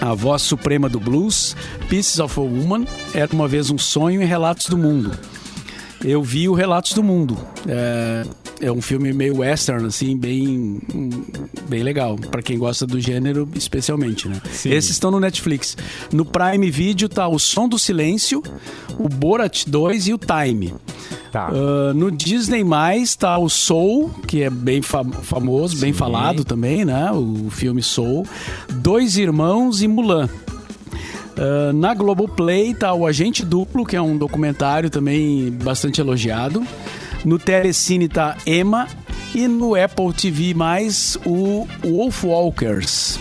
[0.00, 1.56] a Voz Suprema do Blues,
[1.88, 5.12] Pieces of a Woman, Era Uma Vez um Sonho e Relatos do Mundo.
[6.04, 7.36] Eu vi o Relatos do Mundo.
[7.66, 8.24] É,
[8.60, 10.80] é um filme meio western, assim, bem,
[11.68, 12.16] bem legal.
[12.16, 14.40] Pra quem gosta do gênero, especialmente, né?
[14.52, 14.70] Sim.
[14.70, 15.76] Esses estão no Netflix.
[16.12, 18.42] No Prime Video tá O Som do Silêncio,
[18.98, 20.74] o Borat 2 e o Time.
[21.32, 21.50] Tá.
[21.52, 26.84] Ah, no Disney Mais tá o Soul, que é bem fa- famoso, bem falado também,
[26.84, 27.10] né?
[27.12, 28.24] O filme Soul.
[28.74, 30.28] Dois Irmãos e Mulan.
[31.36, 36.66] Ah, na Globoplay tá o Agente Duplo, que é um documentário também bastante elogiado.
[37.24, 38.86] No Telecine tá Emma.
[39.34, 40.54] E no Apple TV+,
[41.26, 43.18] o Wolf Walkers.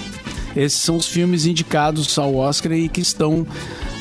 [0.55, 3.45] Esses são os filmes indicados ao Oscar e que estão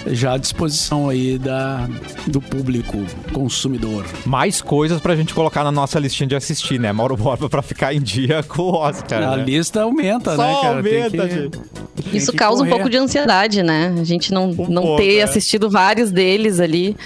[0.06, 1.88] já à disposição aí da,
[2.26, 2.98] do público
[3.32, 4.04] consumidor.
[4.24, 6.92] Mais coisas pra gente colocar na nossa listinha de assistir, né?
[6.92, 9.22] Mauro Borba pra ficar em dia com o Oscar.
[9.22, 9.44] A né?
[9.44, 10.76] lista aumenta, Só né, cara?
[10.76, 11.58] aumenta, que, gente.
[11.58, 12.70] tem Isso causa um correr.
[12.70, 13.94] pouco de ansiedade, né?
[13.98, 15.22] A gente não, não pouco, ter é.
[15.22, 16.96] assistido vários deles ali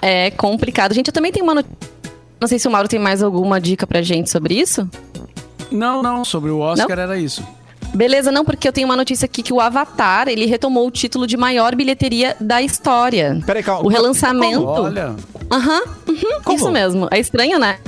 [0.00, 0.94] é complicado.
[0.94, 1.76] Gente, eu também tenho uma notícia.
[2.40, 4.88] Não sei se o Mauro tem mais alguma dica pra gente sobre isso.
[5.70, 7.42] Não, não, sobre o Oscar era isso.
[7.96, 11.26] Beleza, não, porque eu tenho uma notícia aqui que o Avatar, ele retomou o título
[11.26, 13.40] de maior bilheteria da história.
[13.46, 13.84] Peraí, calma.
[13.84, 14.64] O relançamento.
[14.64, 15.16] Olha,
[15.50, 16.56] Aham, uhum, Como?
[16.56, 17.08] isso mesmo.
[17.10, 17.78] É estranho, né?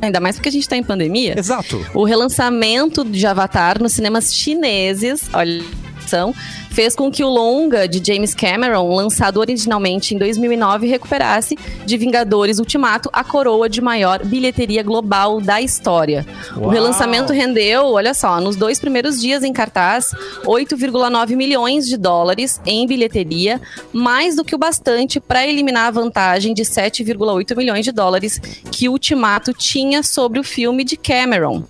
[0.00, 1.34] Ainda mais porque a gente tá em pandemia.
[1.36, 1.84] Exato.
[1.92, 5.64] O relançamento de Avatar nos cinemas chineses, olha,
[6.06, 6.32] são,
[6.78, 12.60] fez com que o longa de James Cameron, lançado originalmente em 2009, recuperasse de Vingadores
[12.60, 16.24] Ultimato a coroa de maior bilheteria global da história.
[16.56, 16.66] Uau.
[16.66, 20.14] O relançamento rendeu, olha só, nos dois primeiros dias em cartaz,
[20.44, 23.60] 8,9 milhões de dólares em bilheteria,
[23.92, 28.88] mais do que o bastante para eliminar a vantagem de 7,8 milhões de dólares que
[28.88, 31.64] o Ultimato tinha sobre o filme de Cameron.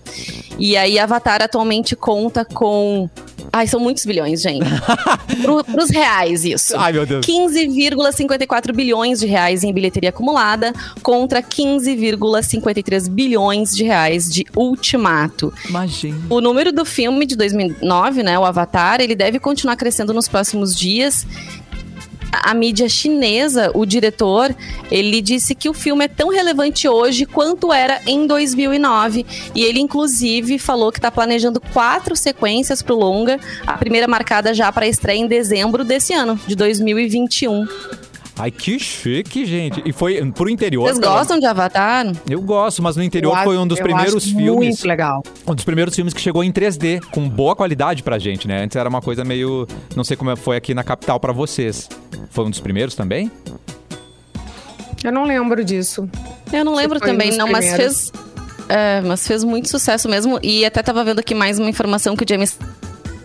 [0.59, 3.09] E aí Avatar atualmente conta com
[3.53, 4.67] Ai, são muitos bilhões, gente.
[5.43, 6.77] Pro, pros reais, isso.
[6.77, 7.25] Ai, meu Deus.
[7.25, 15.53] 15,54 bilhões de reais em bilheteria acumulada contra 15,53 bilhões de reais de Ultimato.
[15.69, 16.19] Imagina.
[16.29, 20.75] O número do filme de 2009, né, o Avatar, ele deve continuar crescendo nos próximos
[20.75, 21.27] dias.
[22.33, 24.55] A mídia chinesa, o diretor,
[24.91, 29.25] ele disse que o filme é tão relevante hoje quanto era em 2009.
[29.55, 34.53] E ele, inclusive, falou que está planejando quatro sequências para o longa, a primeira marcada
[34.55, 37.67] já para estreia em dezembro desse ano, de 2021.
[38.39, 39.83] Ai, que chique, gente.
[39.85, 40.85] E foi pro interior.
[40.85, 42.07] Vocês gostam de Avatar?
[42.31, 44.69] Eu gosto, mas no interior Eu foi acho- um dos eu primeiros acho filmes.
[44.77, 45.23] Muito legal.
[45.47, 48.63] Um dos primeiros filmes que chegou em 3D, com boa qualidade pra gente, né?
[48.63, 49.67] Antes era uma coisa meio.
[49.97, 51.89] Não sei como foi aqui na capital pra vocês.
[52.31, 53.31] Foi um dos primeiros também?
[55.03, 56.09] Eu não lembro disso.
[56.53, 58.13] Eu não lembro também, não, mas fez.
[58.69, 60.39] É, mas fez muito sucesso mesmo.
[60.43, 62.59] E até tava vendo aqui mais uma informação que o James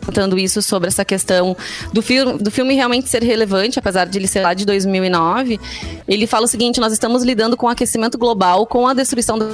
[0.04, 1.56] contando isso sobre essa questão
[1.92, 5.60] do filme, do filme realmente ser relevante, apesar de ele ser lá de 2009.
[6.08, 9.48] Ele fala o seguinte: nós estamos lidando com o aquecimento global, com a destruição do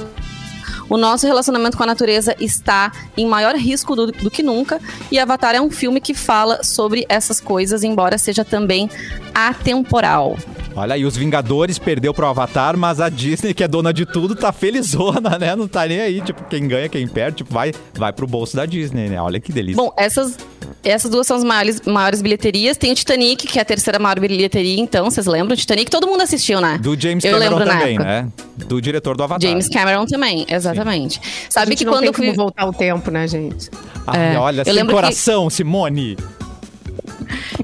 [0.90, 4.80] o nosso relacionamento com a natureza está em maior risco do, do que nunca.
[5.08, 8.90] E Avatar é um filme que fala sobre essas coisas, embora seja também
[9.32, 10.36] atemporal.
[10.74, 14.34] Olha aí, os Vingadores perdeu pro Avatar, mas a Disney, que é dona de tudo,
[14.36, 15.56] tá felizona, né?
[15.56, 16.20] Não tá nem aí.
[16.20, 19.20] Tipo, quem ganha, quem perde, tipo, vai, vai pro bolso da Disney, né?
[19.20, 19.82] Olha que delícia.
[19.82, 20.36] Bom, essas,
[20.84, 22.76] essas duas são as maiores, maiores bilheterias.
[22.76, 25.54] Tem o Titanic, que é a terceira maior bilheteria, então, vocês lembram?
[25.54, 26.78] O Titanic todo mundo assistiu, né?
[26.78, 28.04] do James eu Cameron também, época.
[28.04, 28.28] né?
[28.66, 29.48] Do diretor do Avatar.
[29.50, 31.18] James Cameron também, exatamente.
[31.20, 33.68] a Sabe gente que não quando tem como voltar o tempo, né, gente?
[34.06, 36.16] Ai, É, olha, eu sem lembro que- coração, Simone.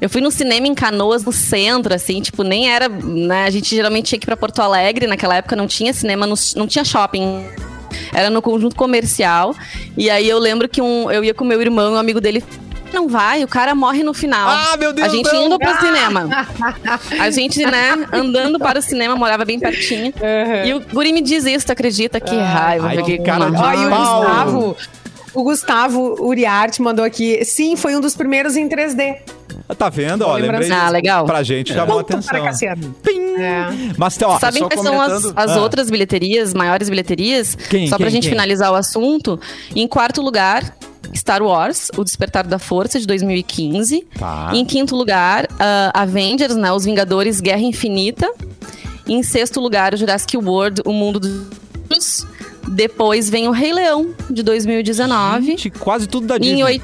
[0.01, 2.89] Eu fui no cinema em Canoas, no centro, assim, tipo, nem era.
[2.89, 6.27] Né, a gente geralmente tinha que ir pra Porto Alegre, naquela época não tinha cinema,
[6.27, 7.45] no, não tinha shopping.
[8.13, 9.55] Era no conjunto comercial.
[9.97, 12.43] E aí eu lembro que um, eu ia com meu irmão, um amigo dele.
[12.93, 14.49] Não vai, o cara morre no final.
[14.49, 15.47] Ah, meu Deus, A gente não.
[15.47, 16.47] indo pro cinema.
[17.21, 20.13] A gente, né, andando para o cinema, morava bem pertinho.
[20.65, 22.21] E o Guri me diz isso, tu acredita?
[22.21, 22.89] Que raiva.
[22.89, 23.91] Ai, peguei que cara de Ó, e o.
[23.91, 24.77] Gustavo,
[25.35, 27.45] o Gustavo Uriarte mandou aqui.
[27.45, 29.17] Sim, foi um dos primeiros em 3D.
[29.75, 30.23] Tá vendo?
[30.23, 30.71] Ó, lembrei.
[30.71, 31.25] Ah, legal.
[31.27, 32.77] Pra gente chamou a Ponto atenção.
[33.03, 33.35] Pim.
[33.39, 33.67] É.
[33.99, 35.61] Mas, ó, Sabem quais são as, comentando- as Ah.
[35.61, 37.55] outras bilheterias, maiores bilheterias?
[37.69, 38.31] Quem, Só pra quem, gente quem?
[38.33, 39.39] finalizar o assunto.
[39.75, 40.75] Em quarto lugar,
[41.15, 44.07] Star Wars, O Despertar da Força, de 2015.
[44.19, 44.51] Tá.
[44.55, 48.31] Em quinto lugar, ah, Avengers, né, Os Vingadores, Guerra Infinita.
[49.09, 52.27] Em sexto lugar, o Jurassic World, O Mundo dos...
[52.69, 55.47] Depois vem o Rei Leão, de 2019.
[55.47, 56.83] gente, quase tudo da Em, Disney.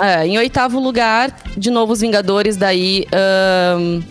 [0.00, 3.06] É, em oitavo lugar, de novo os Vingadores, daí.
[3.12, 4.02] ahn,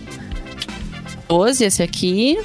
[1.27, 2.37] 12, esse aqui.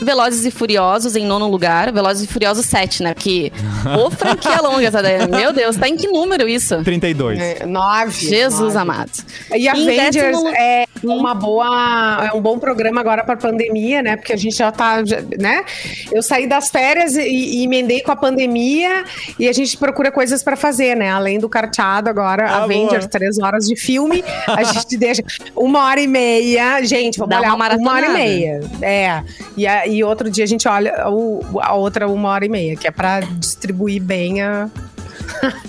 [0.00, 1.92] Velozes e Furiosos em nono lugar.
[1.92, 3.14] Velozes e Furiosos 7, né?
[3.14, 3.52] Que.
[3.98, 5.26] Ô, franquia longa essa daí.
[5.28, 6.82] Meu Deus, tá em que número isso?
[6.84, 7.38] 32.
[7.38, 8.12] É, nove.
[8.28, 8.78] Jesus nove.
[8.78, 9.10] amado.
[9.54, 14.16] E Avengers décimo- é uma boa, é um bom programa agora para pandemia, né?
[14.16, 15.64] Porque a gente já tá, já- né?
[16.12, 19.04] Eu saí das férias e, e emendei com a pandemia
[19.38, 21.10] e a gente procura coisas para fazer, né?
[21.10, 23.08] Além do carteado agora, Ah, Avengers, boa.
[23.08, 25.22] três horas de filme, a gente deixa
[25.56, 29.22] uma hora e meia, gente, vamos Dá olhar uma uma, hora e meia, é.
[29.56, 32.76] E, a- e outro dia a gente olha o, a outra uma hora e meia,
[32.76, 34.68] que é para distribuir bem a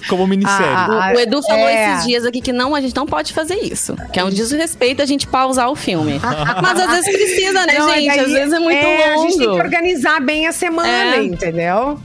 [0.08, 0.66] Como minissérie.
[0.74, 1.94] Ah, O, o Edu falou é.
[1.94, 3.96] esses dias aqui que não, a gente não pode fazer isso.
[4.14, 6.20] Que é um desrespeito a gente pausar o filme.
[6.62, 8.08] Mas às vezes precisa, né, Não, gente?
[8.08, 9.58] daí- às vezes é muito A gente tem que longo.
[9.62, 11.24] organizar bem a semana, É.
[11.24, 12.00] entendeu?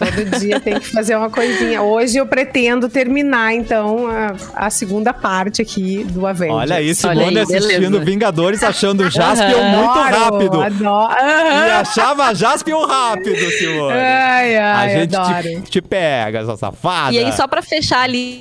[0.00, 1.82] Todo dia tem que fazer uma coisinha.
[1.82, 6.58] Hoje eu pretendo terminar, então, a, a segunda parte aqui do Avengers.
[6.58, 8.04] Olha aí, Olha Simone aí, assistindo beleza.
[8.04, 9.76] Vingadores, achando o Jaspion Aham.
[9.76, 10.62] muito Adoro, rápido.
[10.62, 11.12] Adoro.
[11.12, 11.80] E Aham.
[11.80, 13.92] achava Jaspion rápido, Simone.
[13.92, 15.42] Ai, A ai, gente adoro.
[15.62, 17.12] te, te pega, essa safada.
[17.14, 18.40] E aí, só pra fechar ali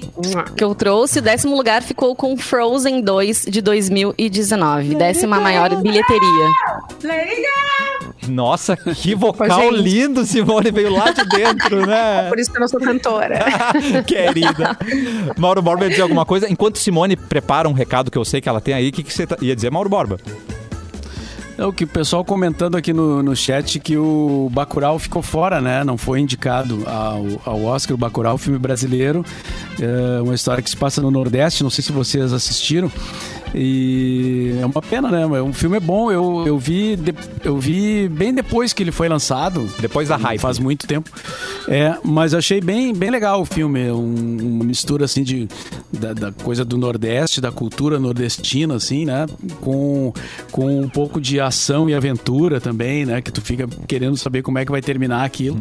[0.55, 4.95] que eu trouxe, o décimo lugar ficou com Frozen 2 de 2019.
[4.95, 6.49] Décima maior bilheteria.
[8.27, 9.81] Nossa, que vocal Gente.
[9.81, 10.71] lindo, Simone.
[10.71, 12.27] Veio lá de dentro, né?
[12.29, 13.39] Por isso que eu não sou cantora.
[14.05, 14.77] Querida.
[15.37, 16.49] Mauro Borba ia dizer alguma coisa?
[16.51, 19.13] Enquanto Simone prepara um recado que eu sei que ela tem aí, o que, que
[19.13, 20.17] você tá- ia dizer, Mauro Borba?
[21.57, 25.59] É o que o pessoal comentando aqui no, no chat que o Bacurau ficou fora,
[25.59, 25.83] né?
[25.83, 29.25] Não foi indicado ao, ao Oscar, o Bacurau, filme brasileiro.
[29.77, 32.89] É uma história que se passa no Nordeste, não sei se vocês assistiram.
[33.53, 35.25] E é uma pena, né?
[35.41, 39.09] O filme é bom, eu, eu, vi, de- eu vi bem depois que ele foi
[39.09, 39.67] lançado.
[39.79, 40.39] Depois da hype.
[40.39, 41.09] Faz muito tempo.
[41.67, 43.87] É, mas achei bem, bem legal o filme.
[43.87, 45.47] É um- uma mistura, assim, de,
[45.91, 49.25] da, da coisa do Nordeste, da cultura nordestina, assim, né?
[49.61, 50.13] Com,
[50.51, 53.21] com um pouco de ação e aventura também, né?
[53.21, 55.59] Que tu fica querendo saber como é que vai terminar aquilo.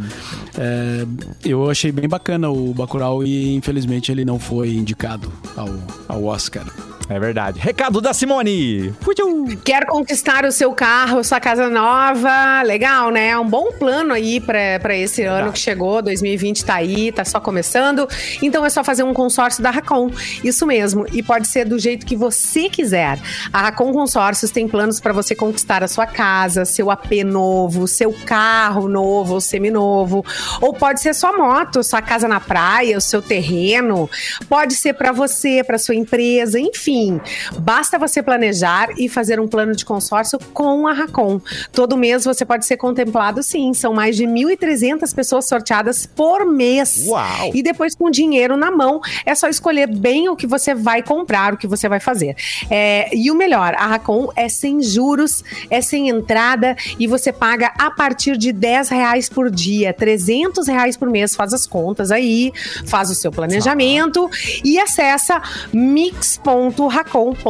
[0.56, 1.04] É,
[1.44, 5.68] eu achei bem bacana o Bacurau e, infelizmente, ele não foi indicado ao,
[6.08, 6.66] ao Oscar.
[7.10, 7.58] É verdade.
[7.78, 8.92] Recado da Simone.
[9.00, 9.56] Fuiu.
[9.62, 12.60] Quer conquistar o seu carro, sua casa nova?
[12.62, 13.28] Legal, né?
[13.28, 16.02] É um bom plano aí para esse ano que chegou.
[16.02, 18.08] 2020 tá aí, tá só começando.
[18.42, 20.10] Então é só fazer um consórcio da Racon.
[20.42, 21.06] Isso mesmo.
[21.12, 23.20] E pode ser do jeito que você quiser.
[23.52, 28.12] A Racon Consórcios tem planos para você conquistar a sua casa, seu AP novo, seu
[28.26, 30.24] carro novo ou seminovo.
[30.60, 34.10] Ou pode ser sua moto, sua casa na praia, o seu terreno.
[34.48, 37.20] Pode ser para você, para sua empresa, enfim.
[37.68, 41.38] Basta você planejar e fazer um plano de consórcio com a Racon.
[41.70, 43.74] Todo mês você pode ser contemplado, sim.
[43.74, 47.04] São mais de 1.300 pessoas sorteadas por mês.
[47.06, 47.50] Uau!
[47.52, 51.52] E depois, com dinheiro na mão, é só escolher bem o que você vai comprar,
[51.52, 52.34] o que você vai fazer.
[52.70, 57.74] É, e o melhor, a Racon é sem juros, é sem entrada e você paga
[57.78, 61.36] a partir de 10 reais por dia, 300 reais por mês.
[61.36, 62.50] Faz as contas aí,
[62.86, 64.26] faz o seu planejamento
[64.64, 65.42] e acessa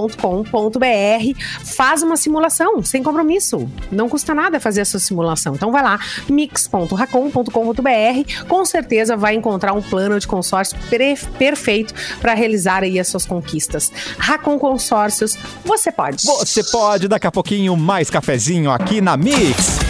[0.08, 1.40] mix.racon.com.br.
[1.64, 3.68] Faz uma simulação sem compromisso.
[3.90, 5.54] Não custa nada fazer essa simulação.
[5.54, 8.46] Então vai lá, mix.racon.com.br.
[8.48, 10.76] Com certeza vai encontrar um plano de consórcio
[11.38, 13.92] perfeito para realizar aí as suas conquistas.
[14.18, 16.24] Racon Consórcios, você pode.
[16.24, 19.87] Você pode, daqui a pouquinho, mais cafezinho aqui na Mix.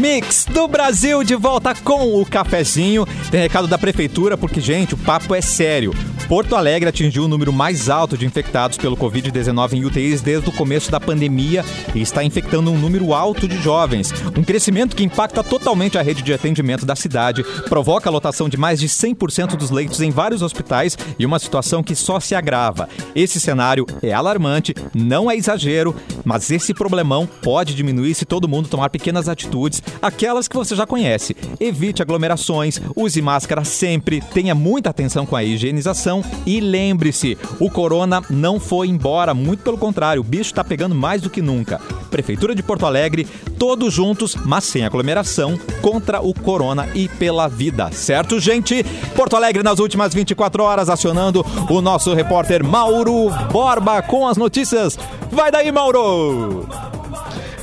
[0.00, 3.06] Mix do Brasil de volta com o cafezinho.
[3.30, 5.92] Tem recado da prefeitura, porque, gente, o papo é sério.
[6.30, 10.52] Porto Alegre atingiu o número mais alto de infectados pelo Covid-19 em UTIs desde o
[10.52, 14.12] começo da pandemia e está infectando um número alto de jovens.
[14.38, 18.56] Um crescimento que impacta totalmente a rede de atendimento da cidade, provoca a lotação de
[18.56, 22.88] mais de 100% dos leitos em vários hospitais e uma situação que só se agrava.
[23.12, 28.68] Esse cenário é alarmante, não é exagero, mas esse problemão pode diminuir se todo mundo
[28.68, 31.36] tomar pequenas atitudes, aquelas que você já conhece.
[31.58, 38.22] Evite aglomerações, use máscara sempre, tenha muita atenção com a higienização e lembre-se, o corona
[38.30, 41.80] não foi embora, muito pelo contrário, o bicho está pegando mais do que nunca.
[42.10, 43.26] Prefeitura de Porto Alegre,
[43.58, 48.84] todos juntos, mas sem aglomeração, contra o corona e pela vida, certo, gente?
[49.14, 54.98] Porto Alegre nas últimas 24 horas acionando o nosso repórter Mauro Borba com as notícias.
[55.30, 56.66] Vai daí, Mauro!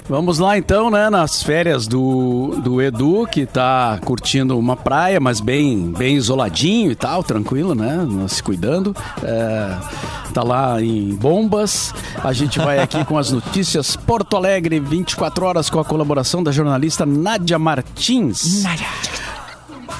[0.09, 1.09] Vamos lá então, né?
[1.09, 6.95] Nas férias do, do Edu, que tá curtindo uma praia, mas bem, bem isoladinho e
[6.95, 8.07] tal, tranquilo, né?
[8.29, 8.95] Se cuidando.
[9.21, 9.77] É,
[10.33, 11.93] tá lá em Bombas.
[12.23, 16.53] A gente vai aqui com as notícias Porto Alegre, 24 horas, com a colaboração da
[16.53, 18.63] jornalista Nádia Martins.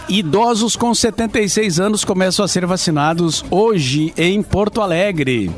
[0.08, 5.52] Idosos com 76 anos começam a ser vacinados hoje em Porto Alegre.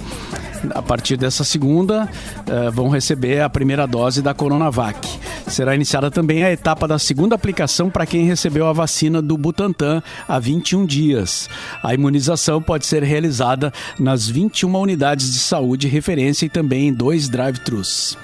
[0.71, 2.09] A partir dessa segunda,
[2.47, 5.07] eh, vão receber a primeira dose da Coronavac.
[5.47, 10.03] Será iniciada também a etapa da segunda aplicação para quem recebeu a vacina do Butantan
[10.27, 11.49] há 21 dias.
[11.83, 17.29] A imunização pode ser realizada nas 21 unidades de saúde referência e também em dois
[17.29, 18.17] drive-thrus.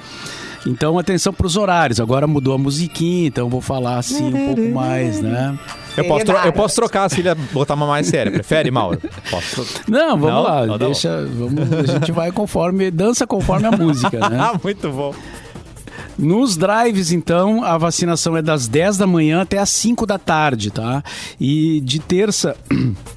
[0.65, 1.99] Então, atenção para os horários.
[1.99, 5.57] Agora mudou a musiquinha, então vou falar assim um pouco mais, né?
[5.95, 8.31] Eu posso, tro- eu posso trocar se ele botar uma mais séria.
[8.31, 8.99] Prefere, Mauro?
[9.29, 9.65] Posso.
[9.87, 10.41] Não, vamos Não?
[10.43, 10.65] lá.
[10.65, 14.37] Não, tá deixa, vamos, a gente vai conforme, dança conforme a música, né?
[14.41, 15.13] Ah, muito bom.
[16.17, 20.71] Nos drives, então, a vacinação é das 10 da manhã até as 5 da tarde,
[20.71, 21.03] tá?
[21.39, 22.55] E de terça.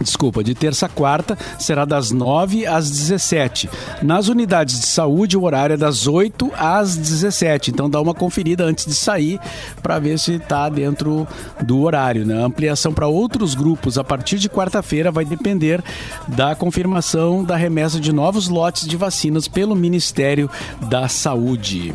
[0.00, 3.68] Desculpa, de terça a quarta será das 9 às 17.
[4.02, 7.70] Nas unidades de saúde, o horário é das 8 às 17.
[7.70, 9.40] Então dá uma conferida antes de sair
[9.82, 11.26] para ver se está dentro
[11.62, 12.26] do horário.
[12.26, 12.40] Né?
[12.40, 15.82] A ampliação para outros grupos a partir de quarta-feira vai depender
[16.28, 20.50] da confirmação da remessa de novos lotes de vacinas pelo Ministério
[20.88, 21.94] da Saúde.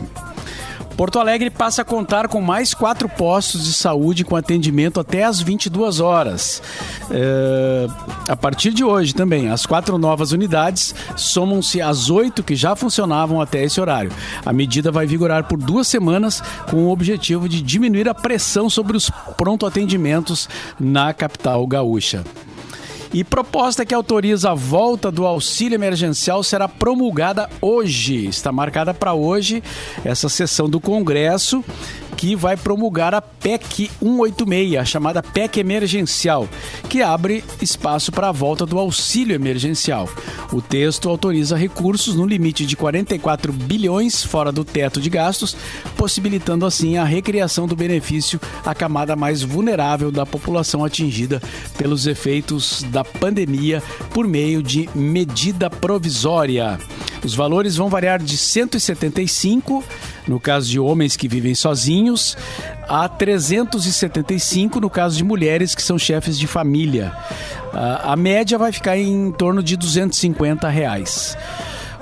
[0.95, 5.41] Porto Alegre passa a contar com mais quatro postos de saúde com atendimento até às
[5.41, 6.62] 22 horas.
[7.10, 7.88] É,
[8.27, 13.41] a partir de hoje também, as quatro novas unidades somam-se às oito que já funcionavam
[13.41, 14.12] até esse horário.
[14.45, 18.95] A medida vai vigorar por duas semanas com o objetivo de diminuir a pressão sobre
[18.95, 20.47] os pronto-atendimentos
[20.80, 22.23] na capital gaúcha.
[23.13, 28.26] E proposta que autoriza a volta do auxílio emergencial será promulgada hoje.
[28.26, 29.62] Está marcada para hoje
[30.06, 31.63] essa sessão do Congresso
[32.17, 36.47] que vai promulgar a PEC 186, a chamada PEC emergencial,
[36.89, 40.10] que abre espaço para a volta do auxílio emergencial.
[40.52, 45.56] O texto autoriza recursos no limite de 44 bilhões fora do teto de gastos,
[45.95, 51.41] possibilitando assim a recriação do benefício à camada mais vulnerável da população atingida
[51.78, 53.82] pelos efeitos da pandemia
[54.13, 56.78] por meio de medida provisória.
[57.24, 59.84] Os valores vão variar de 175
[60.28, 62.01] no caso de homens que vivem sozinhos,
[62.88, 67.12] a 375 no caso de mulheres que são chefes de família.
[67.74, 71.38] A, a média vai ficar em torno de 250 reais.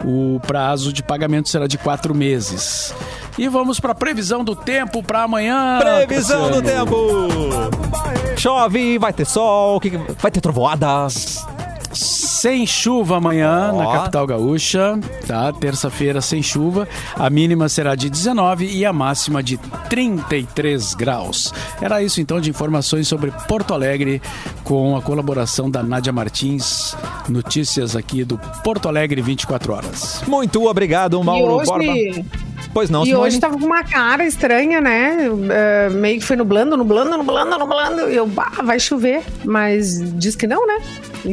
[0.03, 2.93] O prazo de pagamento será de quatro meses.
[3.37, 5.79] E vamos para a previsão do tempo para amanhã.
[5.79, 6.85] Previsão do Cassiano.
[6.85, 8.37] tempo.
[8.37, 9.81] Chove, vai ter sol,
[10.19, 11.45] vai ter trovoadas.
[11.93, 13.77] Sem chuva amanhã Ó.
[13.77, 15.51] na capital gaúcha, tá?
[15.53, 16.87] Terça-feira sem chuva.
[17.15, 19.57] A mínima será de 19 e a máxima de
[19.89, 21.53] 33 graus.
[21.81, 24.21] Era isso então de informações sobre Porto Alegre
[24.63, 26.95] com a colaboração da Nádia Martins.
[27.27, 30.21] Notícias aqui do Porto Alegre 24 horas.
[30.27, 32.48] Muito obrigado, E Mauro hoje, Borba.
[32.73, 33.23] Pois não, e Simone?
[33.27, 35.17] hoje tava com uma cara estranha, né?
[35.49, 38.09] É, meio que foi nublando, nublando, nublando, nublando.
[38.09, 39.23] E eu, bah, vai chover.
[39.43, 40.77] Mas diz que não, né?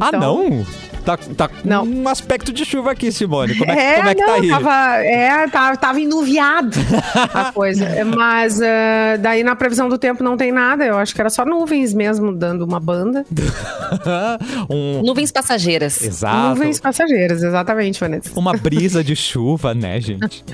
[0.00, 0.66] Ah, Então- não?
[1.06, 1.84] Tá, tá com Não.
[1.84, 3.54] um aspecto de chuva aqui, Simone.
[3.56, 4.48] Como é, que- É, como é que não, tá aí?
[4.48, 6.76] Tava, é, tava, tava enuviado
[7.32, 7.86] a coisa.
[8.04, 10.84] Mas ah, daí na previsão do tempo não tem nada.
[10.84, 13.24] Eu acho que era só nuvens mesmo, dando uma banda.
[14.68, 16.02] um, Nuvens passageiras.
[16.02, 16.48] exato.
[16.58, 18.30] Nuvens passageiras, exatamente, Vanessa.
[18.34, 20.44] Uma brisa de chuva, né, gente?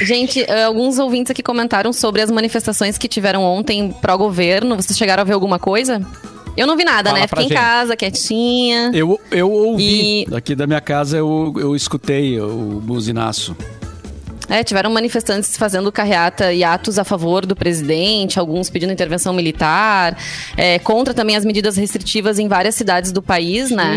[0.00, 4.74] Gente, eh, alguns ouvintes aqui comentaram sobre as manifestações que tiveram ontem pró-governo.
[4.76, 6.00] Vocês chegaram a ver alguma coisa?
[6.56, 7.26] Eu não vi nada, Fala né?
[7.26, 7.56] Fiquei em gente.
[7.56, 8.90] casa, quietinha.
[8.94, 13.56] Eu, eu ouvi, E- daqui da minha casa eu, eu escutei o buzinaço.
[14.48, 20.16] É, tiveram manifestantes fazendo carreata e atos a favor do presidente, alguns pedindo intervenção militar,
[20.56, 23.96] é, contra também as medidas restritivas em várias cidades do país, né?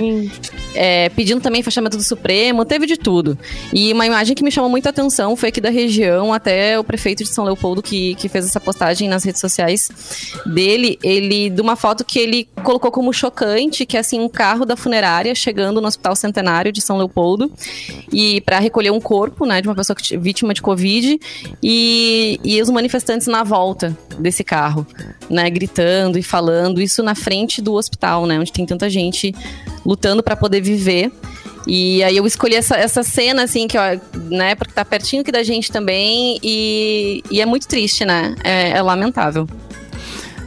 [0.74, 3.38] É, pedindo também fechamento do Supremo, teve de tudo.
[3.74, 7.24] E uma imagem que me chamou muita atenção foi aqui da região, até o prefeito
[7.24, 9.90] de São Leopoldo que, que fez essa postagem nas redes sociais
[10.46, 14.66] dele, ele de uma foto que ele colocou como chocante, que é assim um carro
[14.66, 17.52] da funerária chegando no Hospital Centenário de São Leopoldo
[18.12, 21.18] e para recolher um corpo, né, de uma pessoa que, vítima de covid
[21.64, 24.86] e, e os manifestantes na volta desse carro,
[25.30, 29.34] né, gritando e falando isso na frente do hospital, né, onde tem tanta gente
[29.86, 31.10] lutando para poder viver.
[31.66, 33.98] E aí eu escolhi essa, essa cena, assim, que, ó,
[34.30, 38.36] né, porque tá pertinho aqui da gente também, e, e é muito triste, né?
[38.44, 39.48] É, é lamentável.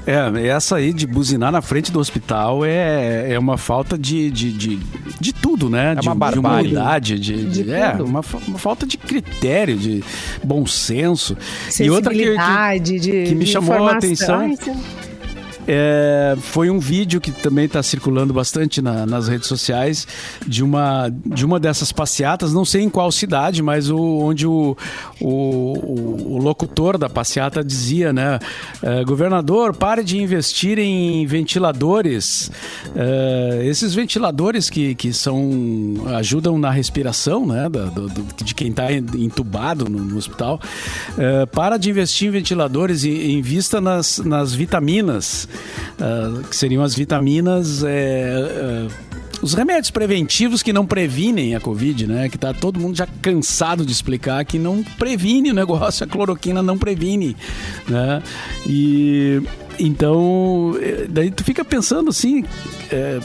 [0.09, 4.53] É, essa aí de buzinar na frente do hospital é, é uma falta de, de,
[4.53, 4.77] de,
[5.21, 5.93] de tudo, né?
[5.93, 6.69] É de, uma barbárie.
[6.69, 10.03] De humanidade, de, de, De é, uma, uma falta de critério, de
[10.43, 11.37] bom senso.
[11.79, 14.57] E outra que, que, que me de chamou a atenção Ai.
[15.71, 20.07] É, foi um vídeo que também está circulando bastante na- nas redes sociais
[20.47, 24.75] de uma, de uma dessas passeatas, não sei em qual cidade, mas o, onde o,
[25.21, 28.39] o, o- locutor da passeata dizia, né?
[28.83, 32.51] é, governador, pare de investir em ventiladores.
[32.97, 37.69] É, esses ventiladores que, que são ajudam na respiração, né?
[37.69, 38.09] do-
[38.43, 40.59] de quem está entubado no, no hospital.
[41.19, 45.47] É, para de investir em ventiladores e invista nas, nas vitaminas,
[46.01, 47.83] ah, que seriam as vitaminas.
[47.85, 49.09] é, é,
[49.41, 52.29] os remédios preventivos que não previnem a Covid, né?
[52.29, 56.63] Que tá todo mundo já cansado de explicar que não previne o negócio, a cloroquina
[56.63, 57.37] não previne,
[57.89, 58.23] né?
[58.67, 59.41] E
[59.79, 62.45] então, eh, daí tu fica pensando assim,
[62.91, 63.21] é,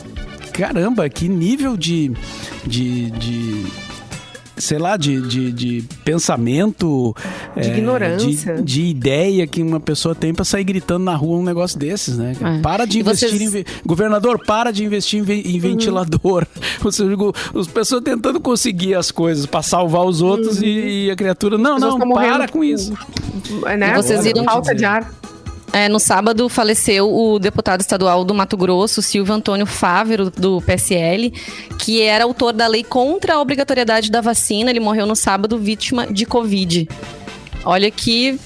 [0.53, 2.11] caramba, que nível de,
[2.65, 3.65] de, de
[4.57, 7.15] sei lá, de, de, de pensamento,
[7.55, 8.55] De é, ignorância.
[8.55, 12.17] de, de ideia que uma pessoa tem pra sair gritando na rua um negócio desses,
[12.17, 12.35] né?
[12.39, 12.59] É.
[12.61, 16.45] Para de E investir vocês- em ve- governador, para de investir em, ve- em ventilador.
[16.83, 17.11] Ou seja,
[17.59, 21.77] as pessoas tentando conseguir as coisas pra salvar os outros e, e a criatura não,
[21.79, 22.93] não, para com isso.
[23.77, 23.91] Né?
[23.91, 25.11] E vocês viram- Falta de ar.
[25.75, 31.31] É, no sábado faleceu o deputado estadual do Mato Grosso, Silvio Antônio Fávero, do PSL,
[31.79, 34.69] que era autor da lei contra a obrigatoriedade da vacina.
[34.69, 36.87] Ele morreu no sábado vítima de Covid.
[37.65, 38.39] Olha que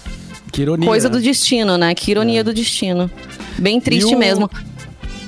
[0.54, 0.88] Que ironia.
[0.88, 1.18] coisa né?
[1.18, 1.94] do destino, né?
[1.94, 3.12] Que ironia do destino.
[3.60, 4.50] Bem triste E o- mesmo.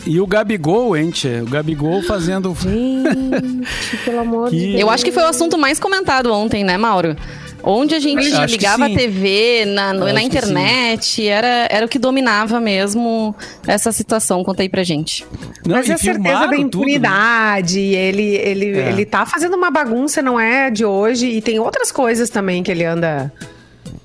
[0.06, 1.41] E o Gabigol, hein, tchê?
[1.41, 2.56] O Gabigol fazendo.
[2.56, 4.80] Gente, pelo amor de Que- Deus.
[4.82, 7.18] Eu acho que foi o assunto mais comentado ontem, né, Mauro?
[7.62, 8.89] Onde a gente Acho ligava a.
[8.89, 13.36] TV, na, na internet, era, era o que dominava mesmo
[13.68, 14.43] essa situação.
[14.43, 15.26] Conta aí pra gente.
[15.66, 16.57] Não, Mas e é a certeza da tudo, né?
[16.57, 17.80] impunidade.
[17.80, 18.89] Ele, ele, É.
[18.89, 21.28] ele tá fazendo uma bagunça, não é de hoje.
[21.28, 23.32] E tem outras coisas também que ele anda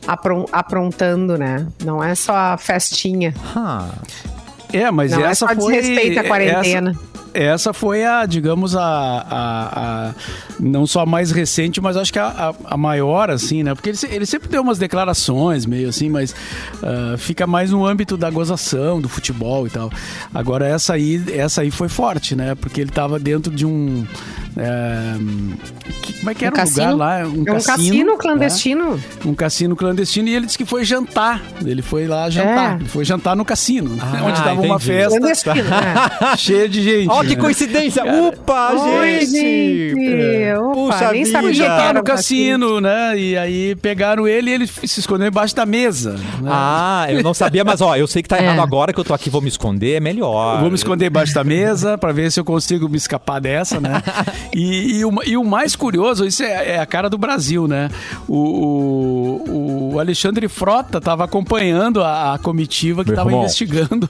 [0.06, 1.66] apron- aprontando, né?
[1.84, 3.32] Não é só a festinha.
[3.54, 3.88] Ah,
[4.72, 5.56] É, mas não essa é só foi.
[5.76, 6.90] desrespeito à quarentena.
[6.90, 10.14] Essa, essa foi a, digamos, a, a- a-
[10.60, 13.74] Não só a mais recente, mas acho que a, a- a maior, assim, né?
[13.74, 16.34] Porque ele, ele sempre deu umas declarações meio assim, mas
[16.82, 19.90] ah, fica mais no âmbito da gozação, do futebol e tal.
[20.32, 22.54] Agora, essa aí, essa aí foi forte, né?
[22.54, 24.06] Porque ele tava dentro de um.
[24.56, 25.14] é,
[26.02, 26.96] que- como é que Um era o lugar cassino?
[26.96, 27.18] lá?
[27.18, 28.18] É um cassino né?
[28.18, 29.00] clandestino.
[29.26, 31.42] um cassino clandestino e ele disse que foi jantar.
[31.64, 32.74] Ele foi lá jantar.
[32.74, 32.76] É.
[32.76, 33.98] Ele foi jantar no cassino, né?
[34.02, 34.84] Ah, onde tava uma entendi.
[34.86, 36.36] festa Clandestino, né?
[36.36, 37.08] cheia de gente.
[37.10, 38.02] Ó, que coincidência!
[38.04, 39.90] Upa, Oi, gente!
[39.90, 40.54] gente!
[40.58, 41.38] Opa, Puxa nem vida.
[41.42, 43.18] sabia era no cassino, né?
[43.18, 46.12] E aí pegaram ele e ele se escondeu embaixo da mesa.
[46.40, 46.50] né?
[46.50, 48.44] Ah, eu não sabia, mas ó, eu sei que tá É.
[48.44, 50.56] errado agora que eu tô aqui, vou me esconder, é melhor.
[50.56, 53.80] Eu Vou me esconder embaixo da mesa para ver se eu consigo me escapar dessa,
[53.80, 54.02] né?
[54.54, 57.88] E, e o, e o mais curioso, isso é, é a cara do Brasil, né?
[58.28, 63.42] O, o- o Alexandre Frota estava acompanhando a, a comitiva que Meu estava irmão.
[63.44, 64.08] investigando.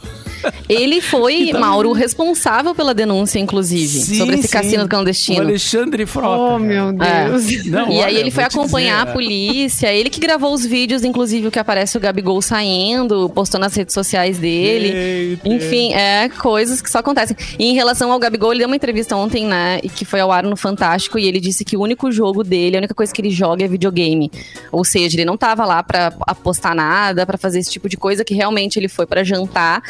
[0.69, 3.04] Ele foi, Então- Mauro, o responsável pela denúncia,
[3.39, 4.53] inclusive, Sim, sobre esse sim.
[4.53, 5.41] cassino O clandestino.
[5.41, 6.43] Alexandre Frota.
[6.43, 6.59] Oh, cara.
[6.59, 7.29] meu É.
[7.29, 7.67] Deus.
[7.67, 11.05] Não, e aí olha, ele foi acompanhar dizer, a polícia, ele que gravou os vídeos,
[11.05, 14.93] inclusive o que aparece o Gabigol saindo, postou nas redes sociais dele.
[14.95, 15.49] Eita.
[15.49, 17.37] Enfim, é coisas que só acontecem.
[17.59, 20.31] E em relação ao Gabigol, ele deu uma entrevista ontem, né, e que foi ao
[20.31, 23.21] ar no Fantástico, e ele disse que o único jogo dele, a única coisa que
[23.21, 24.31] ele joga é videogame.
[24.71, 28.25] Ou seja, ele não tava lá pra apostar nada, pra fazer esse tipo de coisa,
[28.25, 29.83] que realmente ele foi pra jantar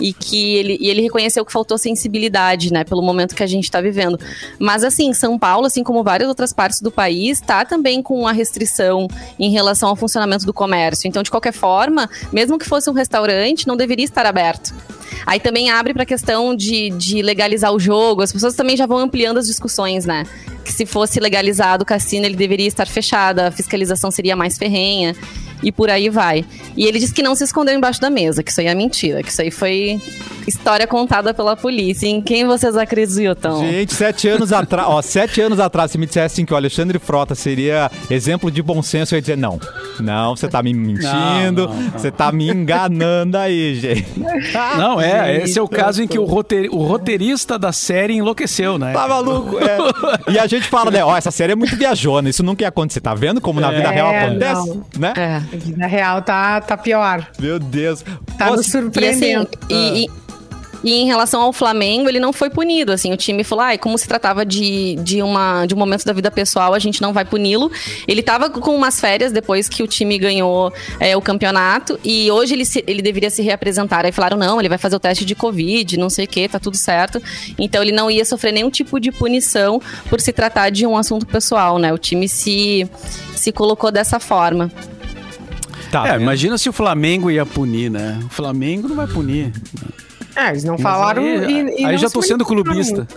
[0.00, 3.70] e que ele, e ele reconheceu que faltou sensibilidade, né, pelo momento que a gente
[3.70, 4.18] tá vivendo.
[4.58, 8.32] Mas assim, São Paulo, assim como várias outras partes do país, tá também com a
[8.32, 9.06] restrição
[9.38, 11.06] em relação ao funcionamento do comércio.
[11.06, 14.74] Então, de qualquer forma, mesmo que fosse um restaurante, não deveria estar aberto.
[15.26, 18.22] Aí também abre para a questão de, de legalizar o jogo.
[18.22, 20.24] As pessoas também já vão ampliando as discussões, né?
[20.64, 25.14] Que se fosse legalizado o cassino, ele deveria estar fechado, a fiscalização seria mais ferrenha.
[25.62, 26.44] E por aí vai.
[26.76, 29.22] E ele disse que não se escondeu embaixo da mesa, que isso aí é mentira,
[29.22, 30.00] que isso aí foi
[30.46, 32.06] história contada pela polícia.
[32.06, 33.60] Em quem vocês acreditam?
[33.60, 37.34] Gente, sete anos atrás, ó, sete anos atrás, se me dissessem que o Alexandre Frota
[37.34, 39.60] seria exemplo de bom senso, eu ia dizer não.
[40.00, 44.06] Não, você tá me mentindo, Não, não, você tá me enganando aí, gente.
[44.78, 48.78] Não, é, esse é o caso em que o, roteir- o roteirista da série enlouqueceu,
[48.78, 48.92] né?
[48.92, 49.58] Tá maluco?
[49.58, 50.32] É.
[50.32, 51.04] E a gente fala, né?
[51.04, 53.00] Ó, essa série é muito viajona, isso nunca ia acontecer.
[53.00, 54.68] Tá vendo como na vida É, real acontece?
[54.68, 54.84] não.
[54.98, 55.12] Né?
[55.16, 55.49] É.
[55.52, 57.26] A vida real tá, tá pior.
[57.38, 58.04] Meu Deus.
[58.38, 59.48] Tá Ô, nos E, assim, surpreendendo.
[59.68, 60.20] e, e-
[60.82, 63.98] e em relação ao Flamengo, ele não foi punido, assim, o time falou, ai, como
[63.98, 67.22] se tratava de, de, uma, de um momento da vida pessoal, a gente não vai
[67.22, 67.70] puni-lo.
[68.08, 72.54] Ele tava com umas férias depois que o time ganhou é, o campeonato, e hoje
[72.54, 74.06] ele, se- ele deveria se reapresentar.
[74.06, 76.58] Aí falaram, não, ele vai fazer o teste de Covid, não sei o que, tá
[76.58, 77.22] tudo certo.
[77.58, 81.26] Então ele não ia sofrer nenhum tipo de punição por se tratar de um assunto
[81.26, 81.92] pessoal, né?
[81.92, 82.88] O time se,
[83.36, 84.72] se colocou dessa forma.
[85.90, 88.20] Tá É, imagina se o Flamengo ia punir, né?
[88.24, 89.52] O Flamengo não vai punir.
[90.34, 91.22] É, eles não Mas falaram.
[91.22, 93.06] aí, e, e aí não já tô sendo clubista.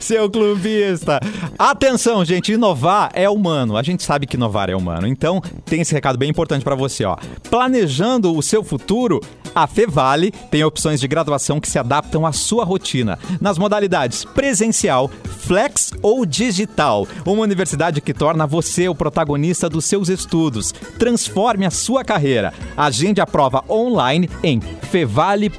[0.00, 1.20] Seu clubista.
[1.58, 3.76] Atenção, gente, inovar é humano.
[3.76, 5.06] A gente sabe que inovar é humano.
[5.06, 7.16] Então, tem esse recado bem importante pra você, ó.
[7.50, 9.20] Planejando o seu futuro,
[9.54, 15.10] a Fevale tem opções de graduação que se adaptam à sua rotina, nas modalidades presencial,
[15.38, 17.06] flex ou digital.
[17.24, 20.72] Uma universidade que torna você o protagonista dos seus estudos.
[20.98, 22.52] Transforme a sua carreira.
[22.76, 25.50] Agende a prova online em fevale.br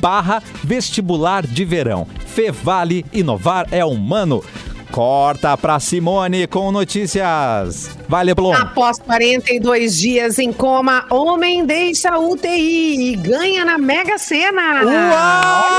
[0.00, 2.06] barra vestibular de verão.
[2.26, 4.42] Fevale Inovar é humano.
[4.90, 7.90] Corta pra Simone com notícias.
[8.08, 8.54] Vai, Leblon.
[8.54, 14.82] Após 42 dias em coma, homem deixa a UTI e ganha na Mega Sena.
[14.84, 15.78] Uau!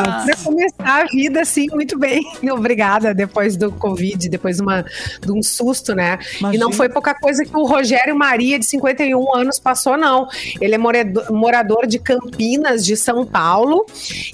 [0.00, 2.22] Olha, Pra começar a vida, assim, muito bem.
[2.50, 6.18] Obrigada, depois do Covid, depois de, uma, de um susto, né?
[6.38, 6.54] Imagina.
[6.54, 10.28] E não foi pouca coisa que o Rogério Maria, de 51 anos, passou, não.
[10.60, 13.86] Ele é morador, de Campinas, de São Paulo,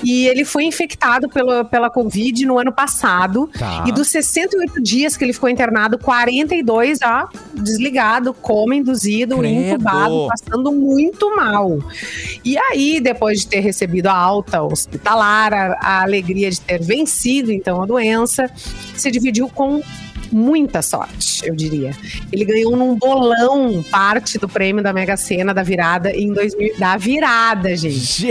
[0.03, 3.49] e ele foi infectado pelo, pela Covid no ano passado.
[3.59, 3.85] Tá.
[3.87, 9.55] E dos 68 dias que ele ficou internado, 42 já desligado, coma induzido, Credo.
[9.55, 11.79] entubado, passando muito mal.
[12.45, 17.53] E aí, depois de ter recebido a alta hospitalar, a, a alegria de ter vencido
[17.53, 18.51] então a doença,
[18.95, 19.83] se dividiu com
[20.31, 21.93] muita sorte, eu diria.
[22.33, 26.97] Ele ganhou num bolão parte do prêmio da Mega Sena da virada em 2000, da
[26.97, 28.27] virada, gente.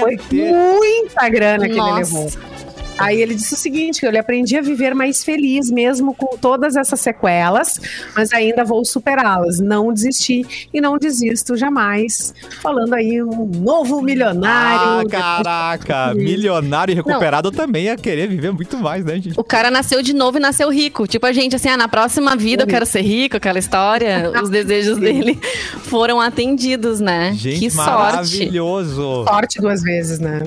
[0.00, 0.52] Foi Gente.
[0.52, 1.90] muita grana que Nossa.
[1.90, 2.57] ele levou.
[2.98, 6.76] Aí ele disse o seguinte: que ele aprendi a viver mais feliz, mesmo com todas
[6.76, 7.80] essas sequelas,
[8.14, 9.60] mas ainda vou superá-las.
[9.60, 12.34] Não desisti e não desisto jamais.
[12.60, 15.08] Falando aí um novo Ah, milionário.
[15.08, 16.14] caraca.
[16.18, 19.38] Milionário e recuperado também ia querer viver muito mais, né, gente?
[19.38, 21.06] O cara nasceu de novo e nasceu rico.
[21.06, 24.32] Tipo a gente, assim, ah, na próxima vida eu quero ser rico, aquela história.
[24.42, 25.38] Os desejos dele
[25.84, 27.32] foram atendidos, né?
[27.34, 27.90] Gente, que sorte.
[27.90, 29.24] maravilhoso.
[29.26, 30.40] Sorte duas vezes, né?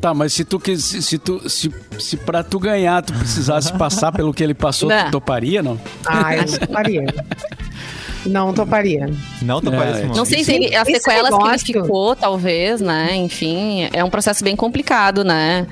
[0.00, 3.70] Tá, mas se tu quis, se, se tu se, se pra tu ganhar tu precisasse
[3.74, 5.04] passar pelo que ele passou, Não.
[5.06, 5.78] tu toparia, não?
[6.06, 7.04] Ah, eu não toparia.
[8.26, 9.10] Não toparia.
[9.42, 10.14] Não tô É, parecendo.
[10.16, 13.14] Não sei se ele, as sequelas que ele ficou, talvez, né?
[13.16, 15.66] Enfim, é um processo bem complicado, né?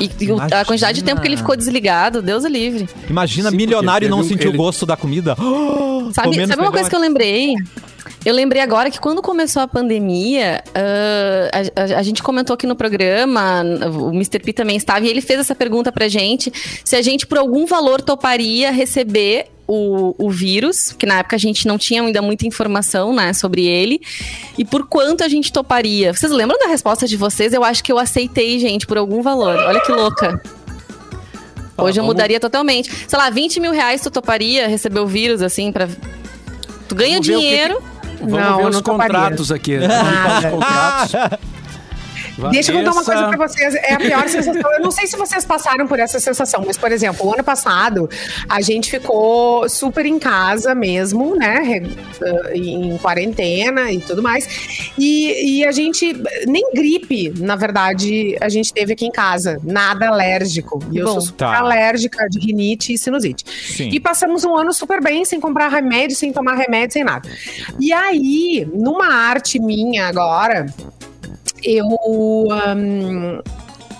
[0.00, 0.60] E, e Imagina.
[0.60, 2.88] a quantidade de tempo que ele ficou desligado, Deus o livre.
[3.08, 5.36] Imagina Sim, milionário e não sentir ele- o gosto da comida.
[6.14, 7.54] Sabe, sabe uma coisa que eu lembrei?
[8.24, 12.66] Eu lembrei agora que quando começou a pandemia, ah, a, a- a gente comentou aqui
[12.66, 13.62] no programa,
[13.96, 14.40] o Mr.
[14.40, 16.52] P também estava, e ele fez essa pergunta pra gente:
[16.84, 21.38] se a gente, por algum valor, toparia receber o, o vírus, que na época a
[21.38, 24.00] gente não tinha ainda muita informação né, sobre ele,
[24.58, 26.12] e por quanto a gente toparia.
[26.12, 27.52] Vocês lembram da resposta de vocês?
[27.52, 29.56] Eu acho que eu aceitei, gente, por algum valor.
[29.56, 30.40] Olha que louca.
[31.76, 32.90] Hoje eu mudaria totalmente.
[33.06, 35.88] Sei lá, 20 mil reais tu toparia receber o vírus, assim, pra.
[36.88, 37.82] Tu ganha Vamos ver o que que- dinheiro.
[38.20, 39.78] Vamos Não, ver os contratos aqui.
[39.78, 41.38] Vamos ver os contratos.
[42.50, 43.74] Deixa eu contar uma Vanessa- coisa pra vocês.
[43.74, 44.72] É a pior sensação.
[44.72, 48.08] Eu não sei se vocês passaram por essa sensação, mas, por exemplo, o ano passado
[48.48, 51.82] a gente ficou super em casa mesmo, né?
[52.22, 54.92] eh, Em quarentena e tudo mais.
[54.96, 56.14] E, e a gente,
[56.46, 59.58] nem gripe, na verdade, a gente teve aqui em casa.
[59.64, 60.82] Nada alérgico.
[60.92, 61.12] E eu Bom.
[61.12, 61.58] sou super Tá.
[61.58, 63.44] alérgica de rinite e sinusite.
[63.48, 63.88] Sim.
[63.92, 67.28] E passamos um ano super bem, sem comprar remédio, sem tomar remédio, sem nada.
[67.80, 70.66] E aí, numa arte minha agora,
[71.62, 71.86] eu
[72.50, 73.40] ahn,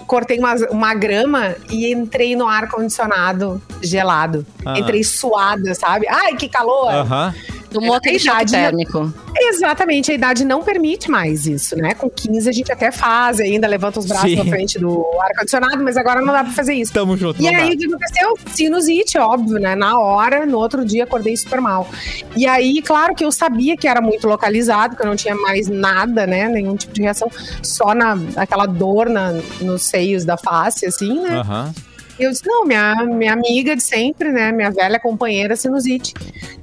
[0.07, 4.47] cortei uma, uma grama e entrei no ar-condicionado gelado.
[4.65, 4.79] Ah.
[4.79, 6.07] Entrei suada, sabe?
[6.09, 6.93] Ai, que calor!
[6.93, 7.35] Aham.
[7.71, 8.63] Tomou É aquele choque verdade, né?
[8.65, 9.13] térmico.
[9.41, 11.95] Exatamente, a idade não permite mais isso, né?
[11.95, 14.37] Com 15 a gente até faz, ainda levanta os braços Sim.
[14.37, 16.93] na frente do ar-condicionado, mas agora não dá pra fazer isso.
[16.93, 17.75] Tamo junto, E aí, dá.
[17.75, 18.39] o que aconteceu?
[18.55, 19.75] Sinusite, óbvio, né?
[19.75, 21.89] Na hora, no outro dia, acordei super mal.
[22.37, 25.69] E aí, claro que eu sabia que era muito localizado, que eu não tinha mais
[25.69, 26.49] nada, né?
[26.49, 27.31] Nenhum tipo de reação,
[27.63, 31.39] só na aquela dor na, nos seios da face, assim, né?
[31.39, 31.73] Aham.
[32.19, 34.51] Eu disse, não, minha, minha amiga de sempre, né?
[34.53, 36.15] Minha velha companheira sinusite.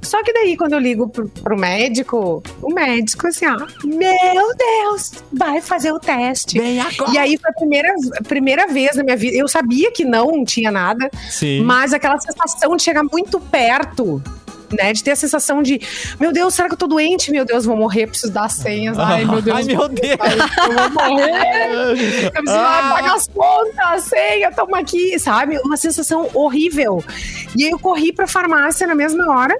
[0.02, 5.12] Só que daí, quando eu ligo pro, pro médico, o médico, assim, ó, meu Deus,
[5.32, 6.58] vai fazer o teste.
[7.12, 9.36] E aí foi a primeira, a primeira vez na minha vida.
[9.36, 11.62] Eu sabia que não tinha nada, Sim.
[11.62, 14.22] mas aquela sensação de chegar muito perto.
[14.72, 15.80] Né, de ter a sensação de,
[16.18, 17.30] meu Deus, será que eu tô doente?
[17.30, 18.98] Meu Deus, vou morrer, preciso dar as senhas.
[18.98, 19.56] Ai, meu Deus.
[19.56, 20.16] Ai, meu Deus.
[20.18, 22.24] Eu vou morrer.
[22.26, 22.90] Eu preciso Ah.
[22.94, 25.58] pagar as contas, senha, toma aqui, sabe?
[25.64, 27.02] Uma sensação horrível.
[27.56, 29.56] E aí eu corri pra farmácia na mesma hora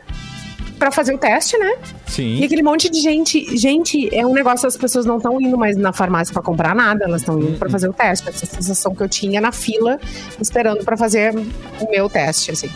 [0.79, 1.73] pra fazer o teste, né?
[2.09, 2.45] E Sim.
[2.45, 3.57] aquele monte de gente.
[3.57, 7.05] Gente, é um negócio, as pessoas não estão indo mais na farmácia pra comprar nada,
[7.05, 8.29] elas estão indo pra fazer o teste.
[8.29, 9.99] Essa sensação que eu tinha na fila,
[10.41, 11.35] esperando pra fazer
[11.81, 12.69] o meu teste, assim.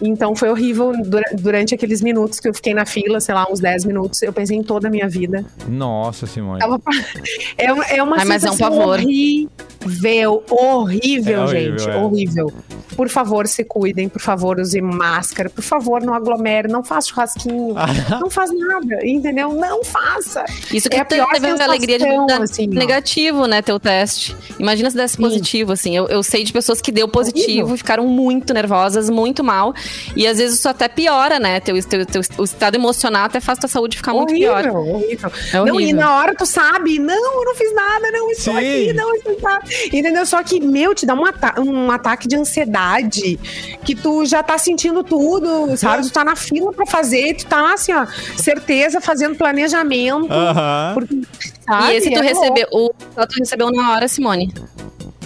[0.00, 3.58] Então foi horrível dura- durante aqueles minutos que eu fiquei na fila, sei lá, uns
[3.60, 4.22] 10 minutos.
[4.22, 5.44] Eu pensei em toda a minha vida.
[5.68, 6.60] Nossa, Simone.
[7.58, 8.94] É uma, é uma Ai, mas é um sensação pavor.
[9.00, 9.50] horrível,
[9.88, 11.96] horrível, É horrível, gente, é.
[11.96, 12.52] horrível.
[12.96, 17.74] Por favor, se cuidem, por favor, use máscara, por favor, não aglomere, não faça churrasquinho,
[18.20, 19.52] não faz nada, entendeu?
[19.52, 20.44] Não faça.
[20.72, 24.36] Isso que É a pior teve a alegria de dar assim, negativo, né, teu teste.
[24.58, 25.22] Imagina se desse Sim.
[25.22, 25.96] positivo, assim.
[25.96, 27.74] Eu, eu sei de pessoas que deu positivo Horrível.
[27.74, 29.72] e ficaram muito nervosas, muito mal.
[30.16, 31.60] E às vezes isso até piora, né?
[31.60, 34.76] Teu, teu, teu- o estado emocional até faz tua saúde ficar muito horrível, pior.
[34.76, 35.30] horrível.
[35.52, 35.96] É Não, e horrível.
[35.96, 38.58] na hora tu sabe, não, eu não fiz nada, não, estou Sim.
[38.58, 39.60] aqui, não, estou tá.
[39.92, 40.24] Entendeu?
[40.26, 43.38] Só que, meu, te dá um, ata- um ataque de ansiedade,
[43.84, 46.02] que tu já tá sentindo tudo, sabe?
[46.04, 48.06] Tu tá na fila pra fazer, tu tá assim, ó,
[48.36, 50.32] certeza, fazendo planejamento.
[50.32, 50.90] Aham.
[50.94, 51.20] Porque,
[51.66, 51.92] sabe?
[51.92, 52.90] e esse tu É recebeu, o
[53.26, 54.52] tu recebeu na hora, Simone.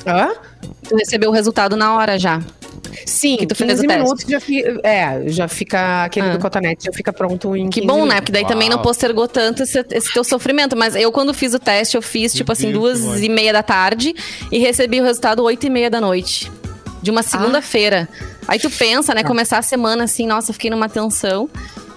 [0.07, 0.30] Hã?
[0.88, 2.40] Tu recebeu o resultado na hora já.
[3.07, 4.03] Sim, Que tu fez 15 o teste.
[4.03, 6.33] minutos já, fi- é, já fica, aquele Ah.
[6.33, 8.01] do cotonete já fica pronto em Que 15 bom, né?
[8.03, 8.20] minutos.
[8.20, 8.85] Porque daí também não Uau.
[8.85, 10.76] postergou tanto esse, esse teu sofrimento.
[10.76, 14.14] Mas eu, quando fiz o teste, eu fiz, tipo assim, duas e meia da tarde
[14.51, 16.51] e recebi o resultado oito e meia da noite.
[17.01, 18.09] De uma segunda-feira.
[18.47, 19.24] Aí tu pensa, né?
[19.24, 21.49] Começar a semana assim, nossa, fiquei numa tensão.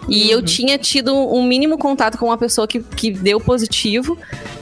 [0.08, 4.18] E eu tinha tido um mínimo contato com uma pessoa que, que deu positivo.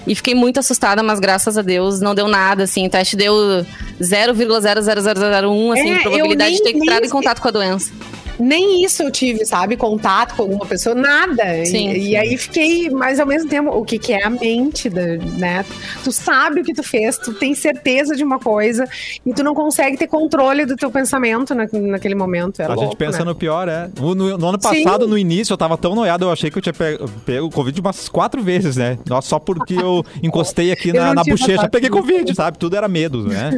[0.07, 2.85] E fiquei muito assustada, mas graças a Deus não deu nada, assim.
[2.87, 3.65] O teste deu
[4.01, 7.91] 0,00001, assim, É, probabilidade nem- de ter nem entrado em sei- contato com a doença.
[8.39, 9.77] Nem isso eu tive, sabe?
[9.77, 11.57] Contato com alguma pessoa, nada.
[11.59, 11.91] E- Sim.
[11.91, 15.01] E, aí fiquei, mas ao mesmo tempo, o que, que é a mente, da,
[15.37, 15.65] né?
[16.03, 18.85] Tu sabe o que tu fez, tu tem certeza de uma coisa
[19.25, 22.61] e tu não consegue ter controle do teu pensamento na, naquele momento.
[22.61, 23.25] É a louco, gente pensa né?
[23.25, 23.89] no pior, é.
[23.99, 25.09] No, no- no ano passado, Sim.
[25.09, 28.09] no início, eu tava tão noiado, eu achei que eu tinha pego, pego Covid umas
[28.09, 28.97] quatro vezes, né?
[29.07, 31.67] Nossa, só porque eu encostei aqui na, na bochecha.
[31.69, 32.57] Peguei Covid, sabe?
[32.57, 33.51] Tudo era medo, né?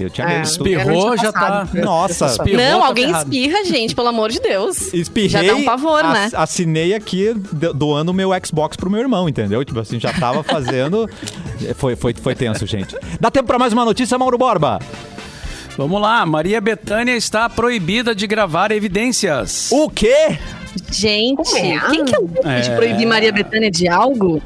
[0.00, 0.28] Eu tinha É.
[0.28, 0.38] medo.
[0.38, 1.68] não Espirrou, já tá.
[1.74, 4.92] Nossa, Espirrou, não, tá alguém espirra, gente, pelo amor de Deus.
[4.94, 6.24] Espirrei, Já dá um pavor, né?
[6.26, 9.64] ass- Assinei aqui do- doando o meu Xbox pro meu irmão, entendeu?
[9.64, 11.08] Tipo assim, já tava fazendo.
[11.76, 12.96] foi, foi, foi tenso, gente.
[13.20, 14.78] Dá tempo pra mais uma notícia, Mauro Borba?
[15.76, 19.70] Vamos lá, Maria Bethânia está proibida de gravar evidências.
[19.72, 20.38] O quê?
[20.92, 21.80] Gente, é?
[21.90, 22.76] quem que é o louco de É.
[22.76, 24.40] proibir Maria Bethânia de algo?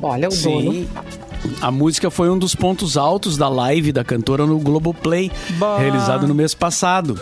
[0.00, 0.88] Olha, o dono.
[1.60, 5.78] A música foi um dos pontos altos da live da cantora no Globoplay, Bah.
[5.78, 7.20] realizado no mês passado.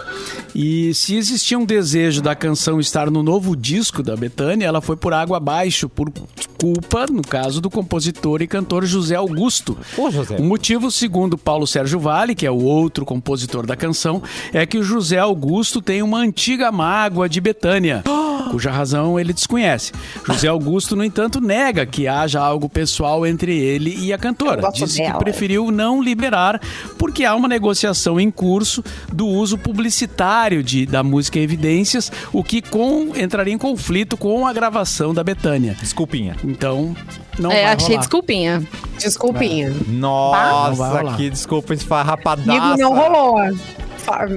[0.54, 4.96] E se existia um desejo da canção estar no novo disco da Bethânia, ela foi
[4.96, 6.12] por água abaixo, por
[6.58, 9.78] culpa, no caso, do compositor e cantor José Augusto.
[9.96, 10.36] Ô, José.
[10.36, 14.76] O motivo, segundo Paulo Sérgio Vale, que é o outro compositor da canção, é que
[14.76, 18.02] o José Augusto tem uma antiga mágoa de Betânia,
[18.50, 19.92] cuja razão ele desconhece.
[20.26, 24.70] José Augusto, no entanto, nega que haja algo pessoal entre ele e a cantora.
[24.72, 26.60] Disse que preferiu não liberar
[26.98, 28.82] porque há uma negociação em curso
[29.12, 34.52] do uso publicitário de, da música Evidências, o que com, entraria em conflito com a
[34.52, 35.76] gravação da Betânia.
[35.80, 36.36] Desculpinha.
[36.44, 36.94] Então,
[37.38, 38.00] não é, vai achei rolar.
[38.00, 38.62] desculpinha.
[38.98, 39.74] Desculpinha.
[39.88, 42.52] Nossa, que desculpa esfarrapadaça.
[42.52, 43.38] Amigo, não rolou.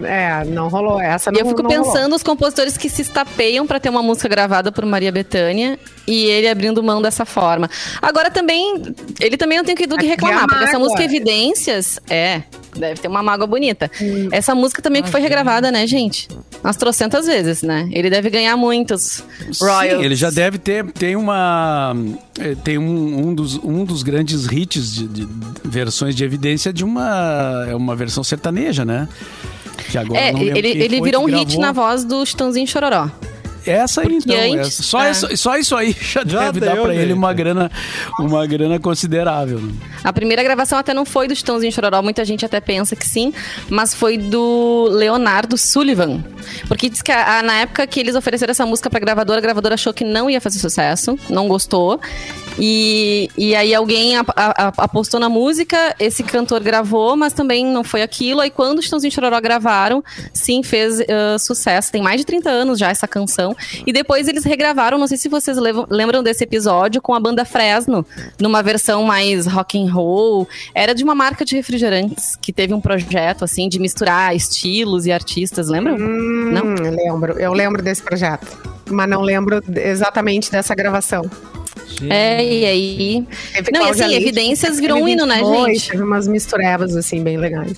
[0.06, 1.00] É, não rolou.
[1.00, 1.86] Essa E não eu fico não rolou.
[1.86, 6.26] pensando os compositores que se estapeiam pra ter uma música gravada por Maria Bethânia e
[6.26, 7.70] ele abrindo mão dessa forma.
[8.02, 12.00] Agora também, ele também não tem que do que é reclamar, porque essa música Evidências,
[12.10, 12.44] é,
[12.76, 13.90] deve ter uma mágoa bonita.
[14.02, 14.30] Hum.
[14.32, 16.28] Essa música também que foi regravada, né, gente?
[16.64, 17.88] Umas trocentas vezes, né?
[17.92, 19.24] Ele deve ganhar muitos
[19.60, 20.00] royalties.
[20.00, 21.96] Sim, ele já deve ter tem uma
[22.40, 25.28] eh, tem um, um dos, um dos grandes hits de, de
[25.64, 29.08] versões de evidência de uma é uma versão sertaneja, né?
[29.90, 31.62] Que agora É, ele, ele virou um que hit gravou.
[31.62, 33.10] na voz do Chitãozinho Chororó.
[33.66, 34.36] Essa aí, então.
[34.36, 35.12] antes- essa- só, é.
[35.12, 37.14] isso, só isso aí já, Já deve dar deu, pra ele gente.
[37.14, 37.72] uma grana,
[38.20, 39.60] uma grana considerável.
[39.60, 39.74] né?
[40.04, 43.34] A primeira gravação até não foi do Chitãozinho Chororó, muita gente até pensa que sim,
[43.70, 46.24] mas foi do Leonardo Sullivan.
[46.68, 49.42] Porque diz que a- a- na época que eles ofereceram essa música pra gravadora, a
[49.42, 52.00] gravadora achou que não ia fazer sucesso, não gostou.
[52.60, 57.84] E, e aí alguém a- a- apostou na música, esse cantor gravou, mas também não
[57.84, 58.42] foi aquilo.
[58.42, 60.04] Aí quando o Chitãozinho Chororó gravaram,
[60.34, 61.92] sim, fez ah, sucesso.
[61.92, 63.53] Tem mais de 30 anos já essa canção.
[63.86, 65.58] E depois eles regravaram, não sei se vocês
[65.90, 68.06] lembram desse episódio, com a banda Fresno,
[68.40, 70.48] numa versão mais rock and roll.
[70.74, 75.12] Era de uma marca de refrigerantes, que teve um projeto, assim, de misturar estilos e
[75.12, 75.98] artistas, lembram?
[75.98, 76.66] Não?
[76.66, 77.40] Hum, eu lembro.
[77.40, 78.46] Eu lembro desse projeto.
[78.90, 81.30] Mas não lembro exatamente dessa gravação.
[82.10, 83.28] É, e aí...
[83.54, 85.92] Teve Não, e assim, Leite, Evidências virou um hino, né, 22, gente?
[85.92, 87.74] Teve umas misturebas, assim, bem legais.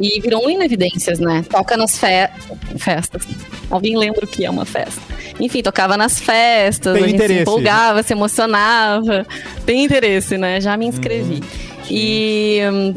[0.00, 1.44] E virou um evidências, né?
[1.48, 2.30] Toca nas fe-
[2.78, 3.22] festas.
[3.70, 5.00] Alguém lembra o que é uma festa?
[5.38, 7.36] Enfim, tocava nas festas, Tem a gente interesse.
[7.38, 9.26] se empolgava, se emocionava.
[9.66, 10.60] Tem interesse, né?
[10.60, 11.42] Já me inscrevi.
[11.90, 12.94] e, hum,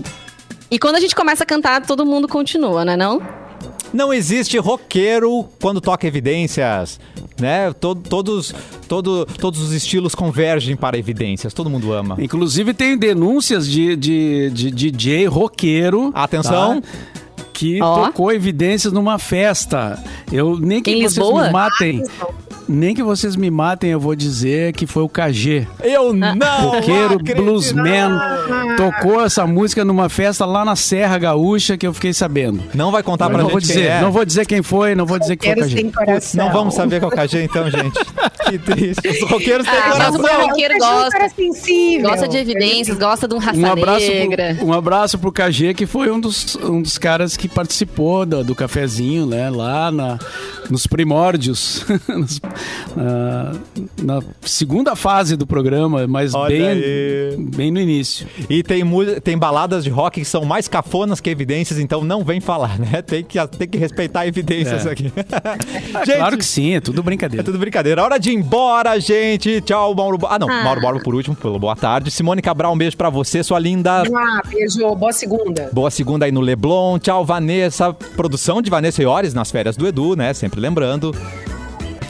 [0.71, 2.95] e quando a gente começa a cantar, todo mundo continua, né?
[2.95, 3.19] Não?
[3.19, 3.42] Não
[4.13, 6.99] existe roqueiro quando toca evidências,
[7.39, 7.71] né?
[7.73, 8.53] Todo- todos,
[8.87, 12.15] todo, todos os estilos convergem para evidências, todo mundo ama.
[12.19, 16.11] Inclusive tem denúncias de, de, de DJ roqueiro.
[16.13, 16.81] Atenção.
[16.81, 16.87] tá?
[17.53, 18.05] Que Ó.
[18.07, 20.03] tocou evidências numa festa.
[20.31, 21.43] Eu nem que Em vocês Lisboa?
[21.45, 22.03] me matem.
[22.73, 25.67] Nem que vocês me matem, eu vou dizer que foi o KG.
[25.83, 26.33] Eu não
[26.71, 28.19] Roqueiro, bluesman,
[28.75, 32.63] tocou essa música numa festa lá na Serra Gaúcha que eu fiquei sabendo.
[32.73, 34.01] Não vai contar pra não gente vou quem dizer, é.
[34.01, 35.91] não vou dizer quem foi, não vou dizer que foi o KG.
[35.91, 36.45] coração.
[36.45, 37.99] Não vamos saber qual que é a KG então, gente.
[38.43, 39.07] Que triste.
[39.07, 40.19] Os roqueiros têm Ah, mas coração.
[40.19, 41.29] o meu roqueiro gosta.
[41.29, 42.09] Sensível.
[42.09, 44.55] Gosta de evidências, gosta de um raça Um abraço, negra.
[44.55, 48.43] pro, um abraço pro KG, que foi um dos, um dos caras que participou do,
[48.43, 49.49] do cafezinho, né?
[49.49, 50.19] Lá na,
[50.69, 51.85] nos primórdios.
[52.07, 52.41] Nos-
[52.95, 53.51] na,
[54.01, 57.35] na segunda fase do programa, mas Olha bem, aí.
[57.37, 58.27] bem no início.
[58.49, 58.83] E tem,
[59.23, 63.01] tem baladas de rock que são mais cafonas que evidências, então não vem falar, né?
[63.01, 64.91] Tem que, tem que respeitar evidências É.
[64.91, 65.11] aqui.
[66.23, 67.43] Claro que sim, é tudo É brincadeira.
[67.43, 68.01] tudo brincadeira.
[68.03, 69.61] Hora de ir embora, gente.
[69.61, 70.17] Tchau, Mauro.
[70.27, 70.49] Ah, não.
[70.49, 70.63] Ah.
[70.63, 72.09] Mauro Borba por último, pelo boa tarde.
[72.11, 74.03] Simone Cabral, um beijo pra você, sua linda.
[74.15, 74.79] Ah, beijo.
[74.95, 75.69] Boa segunda.
[75.71, 76.99] Boa segunda aí no Leblon.
[76.99, 77.93] Tchau, Vanessa.
[77.93, 80.33] Produção de Vanessa Iores nas férias do Edu, né?
[80.33, 81.15] Sempre lembrando.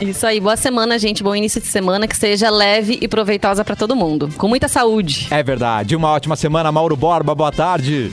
[0.02, 1.24] Isso aí, boa semana, gente.
[1.24, 4.30] Bom início de semana, que seja leve e proveitosa pra todo mundo.
[4.38, 5.28] Com muita saúde.
[5.32, 5.96] É verdade.
[5.96, 7.34] Uma ótima semana, Mauro Borba.
[7.34, 8.12] Boa tarde.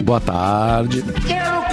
[0.00, 1.02] Boa tarde.
[1.26, 1.64] Quero